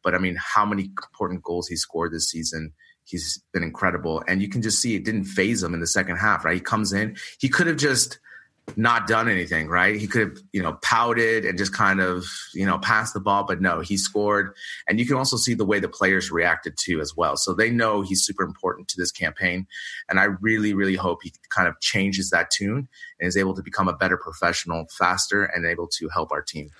[0.04, 2.72] but I mean, how many important goals he scored this season.
[3.04, 4.22] He's been incredible.
[4.28, 6.54] And you can just see it didn't phase him in the second half, right?
[6.54, 8.20] He comes in, he could have just–
[8.76, 9.96] not done anything, right?
[9.96, 13.44] He could have, you know, pouted and just kind of, you know, passed the ball,
[13.44, 14.54] but no, he scored.
[14.88, 17.36] And you can also see the way the players reacted to as well.
[17.36, 19.66] So they know he's super important to this campaign.
[20.08, 23.62] And I really, really hope he kind of changes that tune and is able to
[23.62, 26.70] become a better professional faster and able to help our team.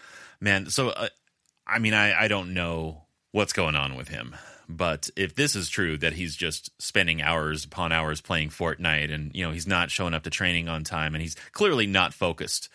[0.41, 1.09] Man, so uh,
[1.67, 4.35] I mean, I, I don't know what's going on with him.
[4.77, 9.31] But if this is true that he's just spending hours upon hours playing Fortnite and
[9.35, 12.69] you know he's not showing up to training on time and he's clearly not focused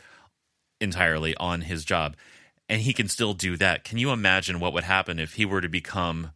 [0.81, 2.15] entirely on his job
[2.67, 3.83] and he can still do that.
[3.83, 6.31] Can you imagine what would happen if he were to become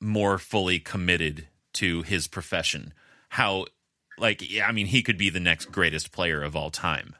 [0.00, 2.92] more fully committed to his profession?
[3.30, 3.66] How
[4.18, 7.14] like I mean he could be the next greatest player of all time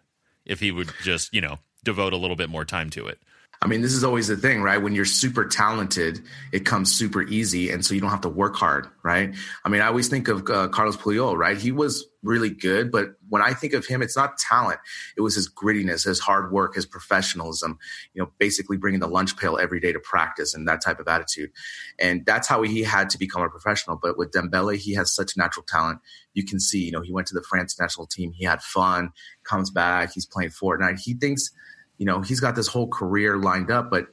[0.44, 3.18] if he would just, you know, devote a little bit more time to it.
[3.60, 4.80] I mean, this is always the thing, right?
[4.80, 6.20] When you're super talented,
[6.52, 9.34] it comes super easy, and so you don't have to work hard, right?
[9.64, 11.58] I mean, I always think of uh, Carlos Puyol, right?
[11.58, 14.78] He was really good, but when I think of him, it's not talent;
[15.16, 17.78] it was his grittiness, his hard work, his professionalism.
[18.14, 21.08] You know, basically bringing the lunch pail every day to practice and that type of
[21.08, 21.50] attitude,
[21.98, 23.98] and that's how he had to become a professional.
[24.00, 25.98] But with Dembele, he has such natural talent.
[26.32, 29.10] You can see, you know, he went to the France national team, he had fun,
[29.42, 31.00] comes back, he's playing Fortnite.
[31.00, 31.50] He thinks
[31.98, 34.06] you know, he's got this whole career lined up, but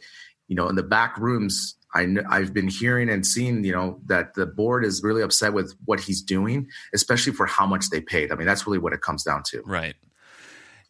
[0.47, 4.33] you know, in the back rooms, I I've been hearing and seeing, you know, that
[4.35, 8.31] the board is really upset with what he's doing, especially for how much they paid.
[8.31, 9.61] I mean, that's really what it comes down to.
[9.65, 9.95] Right.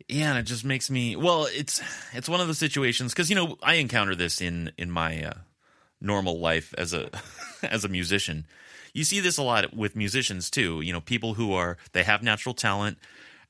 [0.08, 1.48] Yeah, and it just makes me well.
[1.52, 1.82] It's
[2.14, 5.34] it's one of the situations because you know I encounter this in in my uh,
[6.00, 7.10] normal life as a
[7.64, 8.46] as a musician.
[8.94, 10.82] You see this a lot with musicians too.
[10.82, 12.98] You know, people who are they have natural talent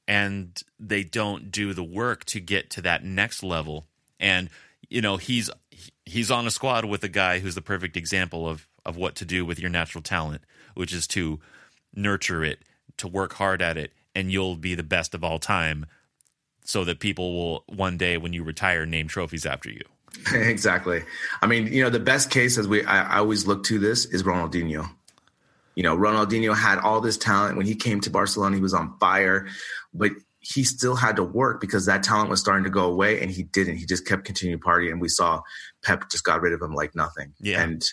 [0.07, 3.85] and they don't do the work to get to that next level.
[4.19, 4.49] And
[4.89, 5.49] you know, he's
[6.05, 9.25] he's on a squad with a guy who's the perfect example of of what to
[9.25, 10.41] do with your natural talent,
[10.75, 11.39] which is to
[11.95, 12.59] nurture it,
[12.97, 15.85] to work hard at it, and you'll be the best of all time
[16.63, 19.81] so that people will one day when you retire name trophies after you.
[20.33, 21.03] exactly.
[21.41, 24.05] I mean, you know, the best case as we I, I always look to this
[24.05, 24.89] is Ronaldinho.
[25.75, 28.55] You know, Ronaldinho had all this talent when he came to Barcelona.
[28.55, 29.47] He was on fire,
[29.95, 33.31] but he still had to work because that talent was starting to go away, and
[33.31, 33.77] he didn't.
[33.77, 35.41] He just kept continuing partying, and we saw
[35.83, 37.33] Pep just got rid of him like nothing.
[37.39, 37.63] Yeah.
[37.63, 37.83] And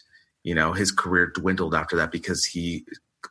[0.43, 2.85] you know, his career dwindled after that because he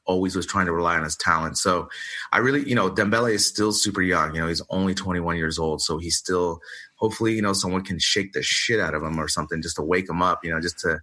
[0.05, 1.57] always was trying to rely on his talent.
[1.57, 1.89] So
[2.31, 4.33] I really, you know, Dembele is still super young.
[4.33, 5.81] You know, he's only 21 years old.
[5.81, 6.61] So he's still,
[6.95, 9.83] hopefully, you know, someone can shake the shit out of him or something just to
[9.83, 10.99] wake him up, you know, just to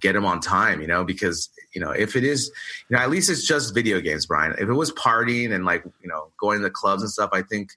[0.00, 2.50] get him on time, you know, because, you know, if it is,
[2.88, 4.52] you know, at least it's just video games, Brien.
[4.52, 7.42] If it was partying and like, you know, going to the clubs and stuff, I
[7.42, 7.72] think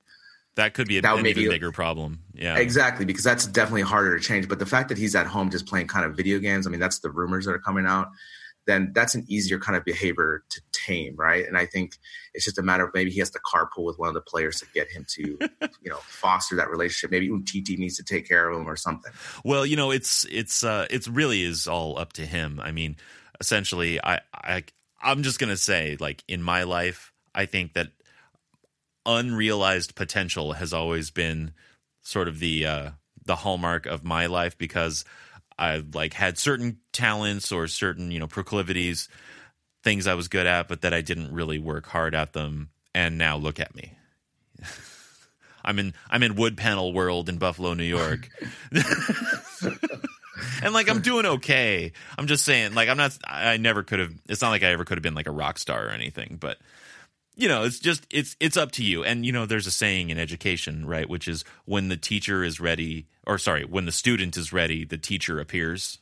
[0.55, 2.19] That could be a, That would an even bigger problem.
[2.33, 2.57] Yeah.
[2.57, 4.47] Exactly, because that's definitely harder to change.
[4.47, 6.79] But the fact that he's at home just playing kind of video games, I mean,
[6.79, 8.09] that's the rumors that are coming out,
[8.67, 11.45] then that's an easier kind of behavior to tame, right?
[11.47, 11.97] And I think
[12.33, 14.59] it's just a matter of maybe he has to carpool with one of the players
[14.59, 15.21] to get him to,
[15.61, 17.11] you know, foster that relationship.
[17.11, 19.11] Maybe Umtiti needs to take care of him or something.
[19.43, 22.59] Well, you know, it's it's uh it's really is all up to him.
[22.63, 22.97] I mean,
[23.39, 24.63] essentially I I
[25.01, 27.89] I'm just going to say like in my life, I think that
[29.05, 31.53] unrealized potential has always been
[32.01, 32.89] sort of the uh
[33.25, 35.03] the hallmark of my life because
[35.57, 39.07] I like had certain talents or certain, you know, proclivities,
[39.83, 43.17] things I was good at but that I didn't really work hard at them and
[43.17, 43.93] now look at me.
[45.65, 48.29] I'm in I'm in wood panel world in Buffalo, New York.
[50.61, 51.91] and like I'm doing okay.
[52.17, 53.17] I'm just saying, like I'm not.
[53.27, 54.13] I never could have.
[54.29, 56.37] It's not like I ever could have been like a rock star or anything.
[56.39, 56.59] But
[57.35, 59.03] you know, it's just it's it's up to you.
[59.03, 62.59] And you know, there's a saying in education, right, which is when the teacher is
[62.59, 65.99] ready, or sorry, when the student is ready, the teacher appears.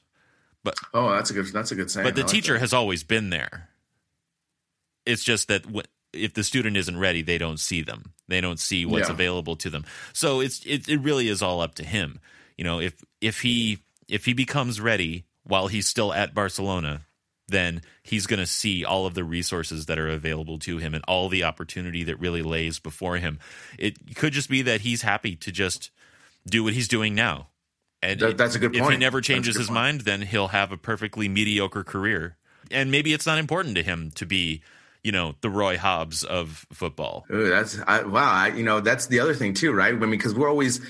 [0.64, 1.48] But Oh, that's a good.
[1.48, 2.06] That's a good saying.
[2.06, 2.60] But the like teacher that.
[2.60, 3.70] has always been there.
[5.06, 8.14] It's just that wh- if the student isn't ready, they don't see them.
[8.28, 9.14] They don't see what's Yeah.
[9.14, 9.86] available to them.
[10.14, 12.20] So it's it, it really is all up to him.
[12.58, 17.02] You know, if if he if he becomes ready while he's still at Barcelona,
[17.54, 21.04] then he's going to see all of the resources that are available to him and
[21.08, 23.40] all the opportunity that really lays before him.
[23.78, 25.92] It could just be that he's happy to just
[26.46, 27.48] do what he's doing now.
[28.02, 29.76] And That- that's a good If he never changes his point.
[29.76, 32.36] mind, then he'll have a perfectly mediocre career.
[32.72, 34.62] And maybe it's not important to him to be,
[35.04, 37.26] you know, the Roy Hobbs of football.
[37.32, 38.30] Ooh, that's I, wow.
[38.32, 39.94] I, you know, that's the other thing too, right?
[39.94, 40.82] I mean, because we're always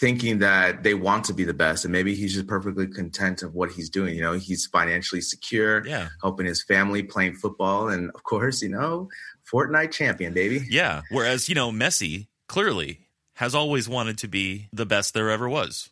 [0.00, 3.54] thinking that they want to be the best, and maybe he's just perfectly content of
[3.54, 4.14] what he's doing.
[4.16, 6.08] You know, he's financially secure, Yeah.
[6.22, 9.08] helping his family, playing football, and of course, you know,
[9.52, 10.66] Fortnite champion, baby.
[10.70, 11.02] Yeah.
[11.10, 13.00] Whereas, you know, Messi clearly
[13.34, 15.90] has always wanted to be the best there ever was.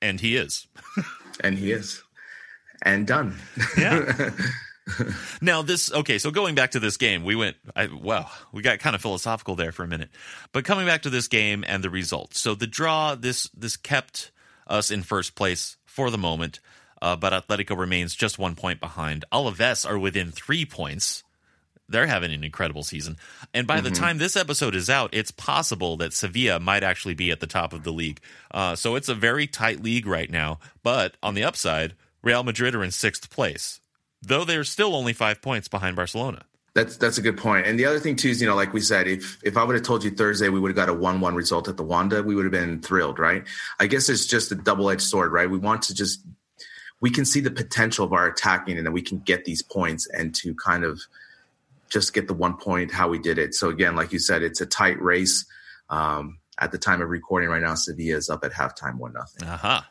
[0.00, 0.66] And he is.
[1.42, 2.02] And he is,
[2.82, 3.34] and done.
[3.78, 4.30] Yeah.
[5.42, 8.78] now this okay, so going back to this game, we went I wow, we got
[8.78, 10.10] kind of philosophical there for a minute.
[10.52, 12.40] But coming back to this game and the results.
[12.40, 14.30] So the draw this this kept
[14.66, 16.60] us in first place for the moment.
[17.02, 19.24] Uh, but Atletico remains just one point behind.
[19.32, 21.24] Alaves are within three points.
[21.88, 23.16] They're having an incredible season.
[23.52, 27.32] And by the time this episode is out, it's possible that Sevilla might actually be
[27.32, 28.20] at the top of the league.
[28.52, 30.60] Uh, so it's a very tight league right now.
[30.84, 33.80] But on the upside, Real Madrid are in sixth place,
[34.22, 36.44] though they're still only five points behind Barcelona.
[36.74, 37.66] That's that's a good point.
[37.66, 39.74] And the other thing too is, you know, like we said, if if I would
[39.74, 42.34] have told you Thursday we would have got a one-one result at the Wanda, we
[42.34, 43.44] would have been thrilled, right?
[43.80, 45.50] I guess it's just a double-edged sword, right?
[45.50, 46.20] We want to just
[47.00, 50.06] we can see the potential of our attacking, and then we can get these points
[50.06, 51.00] and to kind of
[51.88, 53.54] just get the one point how we did it.
[53.54, 55.44] So again, like you said, it's a tight race.
[55.88, 59.48] Um, at the time of recording right now, Sevilla is up at halftime, one nothing.
[59.48, 59.88] Aha.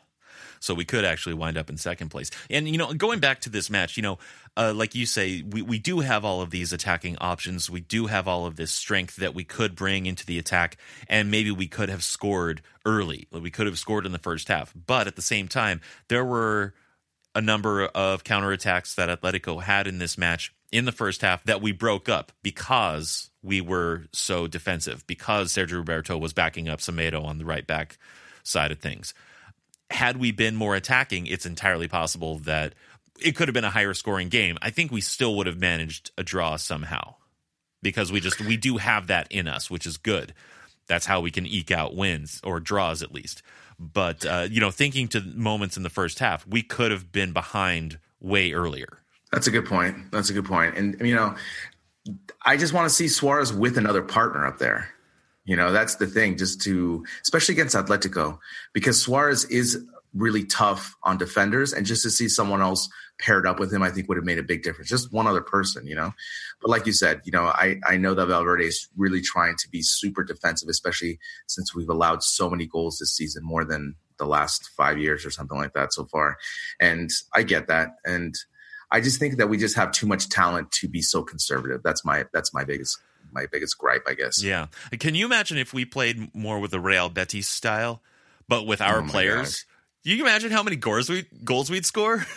[0.60, 2.30] So we could actually wind up in second place.
[2.50, 4.18] And, you know, going back to this match, you know,
[4.56, 7.70] uh, like you say, we, we do have all of these attacking options.
[7.70, 10.76] We do have all of this strength that we could bring into the attack.
[11.08, 13.26] And maybe we could have scored early.
[13.32, 14.74] We could have scored in the first half.
[14.74, 16.74] But at the same time, there were
[17.34, 21.62] a number of counterattacks that Atletico had in this match in the first half that
[21.62, 27.24] we broke up because we were so defensive, because Sergio Roberto was backing up Semedo
[27.24, 27.98] on the right back
[28.42, 29.14] side of things.
[29.90, 32.74] Had we been more attacking, it's entirely possible that
[33.20, 34.56] it could have been a higher scoring game.
[34.62, 37.14] I think we still would have managed a draw somehow
[37.82, 40.34] because we just we do have that in us, which is good.
[40.86, 43.42] That's how we can eke out wins or draws at least.
[43.78, 47.32] But uh, you know, thinking to moments in the first half, we could have been
[47.32, 48.98] behind way earlier.
[49.32, 50.10] That's a good point.
[50.10, 50.76] That's a good point.
[50.76, 51.34] And you know,
[52.44, 54.88] I just want to see Suarez with another partner up there.
[55.50, 58.38] You know, that's the thing, just to especially against Atletico,
[58.72, 59.84] because Suarez is
[60.14, 62.88] really tough on defenders, and just to see someone else
[63.18, 64.88] paired up with him, I think would have made a big difference.
[64.88, 66.12] Just one other person, you know.
[66.62, 69.68] But like you said, you know, I I know that Valverde is really trying to
[69.68, 74.26] be super defensive, especially since we've allowed so many goals this season, more than the
[74.26, 76.36] last five years or something like that so far.
[76.78, 78.36] And I get that, and
[78.92, 81.80] I just think that we just have too much talent to be so conservative.
[81.82, 82.96] That's my that's my biggest
[83.32, 84.42] my biggest gripe, I guess.
[84.42, 84.66] Yeah.
[84.98, 88.02] Can you imagine if we played more with the Real Betis style,
[88.48, 89.64] but with our Oh players?
[90.02, 92.26] You imagine how many goals we goals we'd score.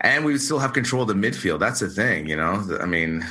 [0.00, 1.60] And we would still have control of the midfield.
[1.60, 2.66] That's the thing, you know.
[2.80, 3.22] I mean,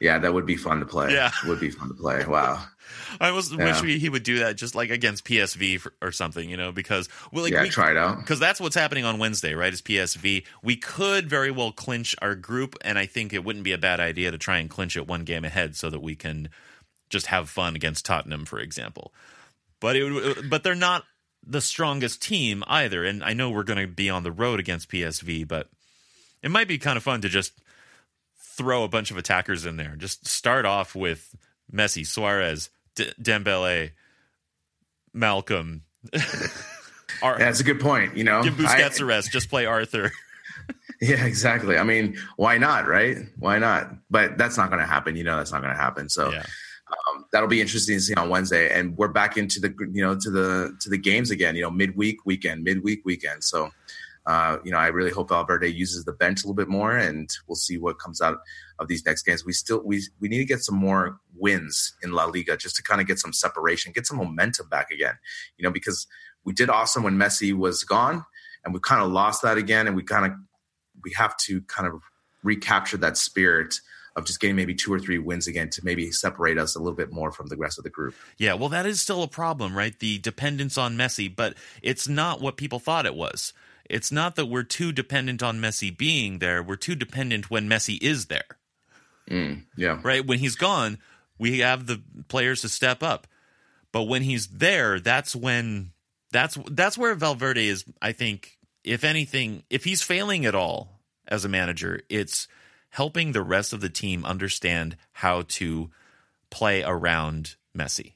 [0.00, 1.12] yeah, that would be fun to play.
[1.12, 1.30] Yeah.
[1.46, 2.24] would be fun to play.
[2.24, 2.64] Wow.
[3.20, 3.64] I almost Yeah.
[3.64, 6.72] wish we, he would do that just like against PSV for, or something, you know,
[6.72, 8.18] because well, like yeah, we, try it out.
[8.18, 9.72] because that's what's happening on Wednesday, right?
[9.72, 10.44] Is PSV.
[10.62, 14.00] We could very well clinch our group, and I think it wouldn't be a bad
[14.00, 16.48] idea to try and clinch it one game ahead so that we can
[17.10, 19.12] just have fun against Tottenham, for example.
[19.80, 21.04] But it uh, but they're not
[21.46, 24.90] the strongest team either, and I know we're going to be on the road against
[24.90, 25.68] PSV, but
[26.42, 27.52] it might be kind of fun to just
[28.36, 29.94] throw a bunch of attackers in there.
[29.96, 31.34] Just start off with
[31.72, 33.90] Messi, Suarez, D- Dembele,
[35.14, 35.80] Malcom.
[37.22, 38.16] Ar- Yeah, that's a good point.
[38.16, 39.30] You know, Give I- Busquets a rest.
[39.32, 40.12] Just play Arthur.
[41.00, 41.78] Yeah, exactly.
[41.78, 43.18] I mean, why not, right?
[43.38, 43.88] Why not?
[44.10, 45.14] But that's not going to happen.
[45.14, 46.08] You know, that's not going to happen.
[46.08, 46.42] So Yeah.
[46.90, 48.76] um, that'll be interesting to see on Wednesday.
[48.76, 51.54] And we're back into the you know to the to the games again.
[51.54, 53.44] You know, midweek weekend, midweek weekend.
[53.44, 53.70] So.
[54.28, 57.30] Uh, you know, I really hope Valverde uses the bench a little bit more, and
[57.46, 58.40] we'll see what comes out
[58.78, 59.42] of these next games.
[59.42, 62.82] We still we we need to get some more wins in La Liga just to
[62.82, 65.14] kind of get some separation, get some momentum back again.
[65.56, 66.06] You know, because
[66.44, 68.22] we did awesome when Messi was gone,
[68.66, 70.32] and we kind of lost that again, and we kind of
[71.02, 72.02] we have to kind of
[72.42, 73.76] recapture that spirit
[74.14, 76.96] of just getting maybe two or three wins again to maybe separate us a little
[76.96, 78.14] bit more from the rest of the group.
[78.36, 79.98] Yeah, well, that is still a problem, right?
[79.98, 83.54] The dependence on Messi, but it's not what people thought it was.
[83.88, 86.62] It's not that we're too dependent on Messi being there.
[86.62, 88.58] We're too dependent when Messi is there,
[89.30, 90.00] mm, Yeah.
[90.02, 90.24] right?
[90.26, 90.98] When he's gone,
[91.38, 93.26] we have the players to step up.
[93.92, 95.92] But when he's there, that's when
[96.30, 97.84] that's that's where Valverde is.
[98.02, 102.48] I think, if anything, if he's failing at all as a manager, it's
[102.90, 105.90] helping the rest of the team understand how to
[106.50, 108.12] play around Messi.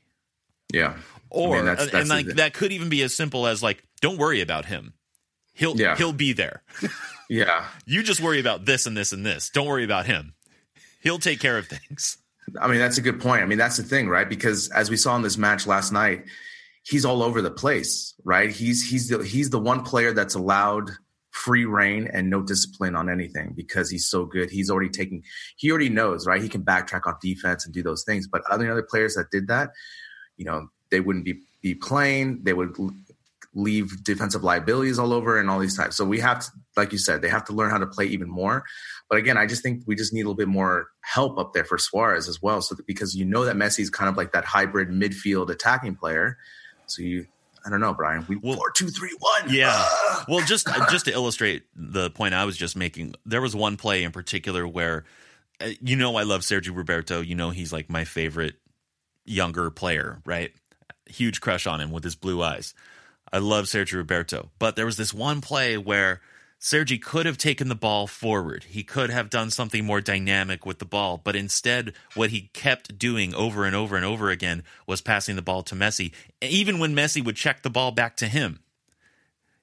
[0.73, 0.97] Yeah.
[1.31, 3.83] Or I mean, that's- and like the- that could even be as simple as like,
[4.03, 4.93] don't worry about him.
[5.55, 5.97] He'll Yeah.
[5.97, 6.63] he'll be there.
[7.29, 7.65] Yeah.
[7.87, 9.49] You just worry about this and this and this.
[9.49, 10.35] Don't worry about him.
[11.01, 12.19] He'll take care of things.
[12.61, 13.43] I mean, that's a good point.
[13.43, 14.29] I mean, that's the thing, right?
[14.29, 16.25] Because as we saw in this match last night,
[16.83, 18.51] he's all over the place, right?
[18.51, 20.91] He's he's the he's the one player that's allowed
[21.31, 24.51] free reign and no discipline on anything because he's so good.
[24.51, 25.23] He's already taking
[25.57, 26.43] he already knows, right?
[26.43, 28.29] He can backtrack on defense and do those things.
[28.29, 29.71] But other other players that did that,
[30.37, 32.41] you know, they wouldn't be be playing.
[32.43, 32.77] They would
[33.55, 35.97] leave defensive liabilities all over and all these types.
[35.97, 38.29] So we have to, like you said, they have to learn how to play even
[38.29, 38.65] more.
[39.11, 41.65] But again, I just think we just need a little bit more help up there
[41.65, 42.63] for Suarez as well.
[42.63, 45.97] So that, because you know that Messi is kind of like that hybrid midfield attacking
[45.97, 46.39] player.
[46.87, 47.27] So you,
[47.67, 48.25] I don't know, Brien.
[48.27, 49.53] We Well- four two three one.
[49.55, 49.73] Yeah.
[49.75, 50.25] Ah!
[50.29, 54.03] Well, just just to illustrate the point I was just making, there was one play
[54.03, 55.05] in particular where,
[55.61, 57.21] uh, you know, I love Sergio Roberto.
[57.21, 58.55] You know, he's like my favorite
[59.27, 60.53] younger player, right?
[61.07, 62.73] Huge crush on him with his blue eyes.
[63.33, 66.21] I love Sergio Roberto, but there was this one play where
[66.59, 68.65] Sergi could have taken the ball forward.
[68.65, 72.99] He could have done something more dynamic with the ball, but instead, what he kept
[72.99, 76.13] doing over and over and over again was passing the ball to Messi.
[76.41, 78.61] Even when Messi would check the ball back to him,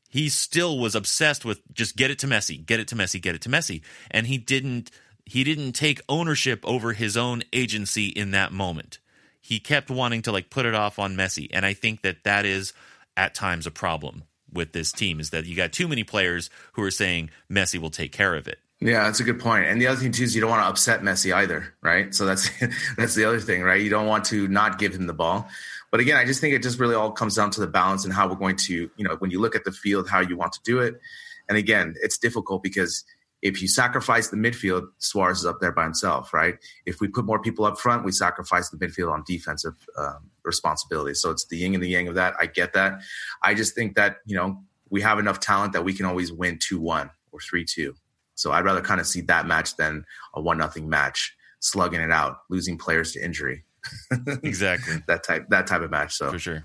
[0.10, 3.36] he still was obsessed with just get it to Messi, get it to Messi, get
[3.36, 4.92] it to Messi, and he didn't
[5.24, 8.98] he didn't take ownership over his own agency in that moment.
[9.40, 12.46] He kept wanting to like put it off on Messi, and I think that that
[12.46, 12.74] is
[13.20, 16.82] at times a problem with this team is that you got too many players who
[16.82, 18.60] are saying Messi will take care of it.
[18.80, 19.66] Yeah, that's a good point.
[19.66, 22.16] And the other thing too is you don't want to upset Messi either, right?
[22.16, 22.50] So that's
[22.98, 23.82] that's the other thing, right?
[23.82, 25.50] You don't want to not give him the ball.
[25.92, 28.14] But again, I just think it just really all comes down to the balance and
[28.14, 30.54] how we're going to, you know, when you look at the field, how you want
[30.54, 31.02] to do it.
[31.50, 33.04] And again, it's difficult because
[33.42, 36.56] if you sacrifice the midfield, Suarez is up there by himself, right?
[36.86, 41.14] If we put more people up front, we sacrifice the midfield on defensive um, responsibility.
[41.14, 42.34] So it's the yin and the yang of that.
[42.40, 43.02] I get that.
[43.44, 46.60] I just think that you know we have enough talent that we can always win
[46.60, 47.96] two one or three two.
[48.36, 52.12] So I'd rather kind of see that match than a one nothing match, slugging it
[52.12, 53.64] out, losing players to injury.
[54.44, 55.02] Exactly.
[55.08, 56.16] That type that type of match.
[56.16, 56.64] So For sure.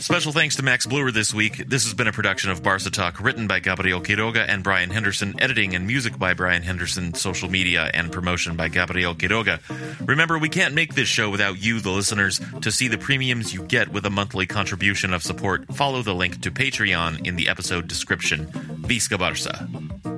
[0.00, 1.56] Special thanks to Max Bluer this week.
[1.66, 5.34] This has been a production of Barca Talk, written by Gabriel Quiroga and Brien Henderson,
[5.40, 9.60] editing and music by Brien Henderson, social media and promotion by Gabriel Quiroga.
[10.06, 12.40] Remember, we can't make this show without you, the listeners.
[12.62, 16.40] To see the premiums you get with a monthly contribution of support, follow the link
[16.42, 18.46] to Patreon in the episode description.
[18.46, 20.17] Visca Barca.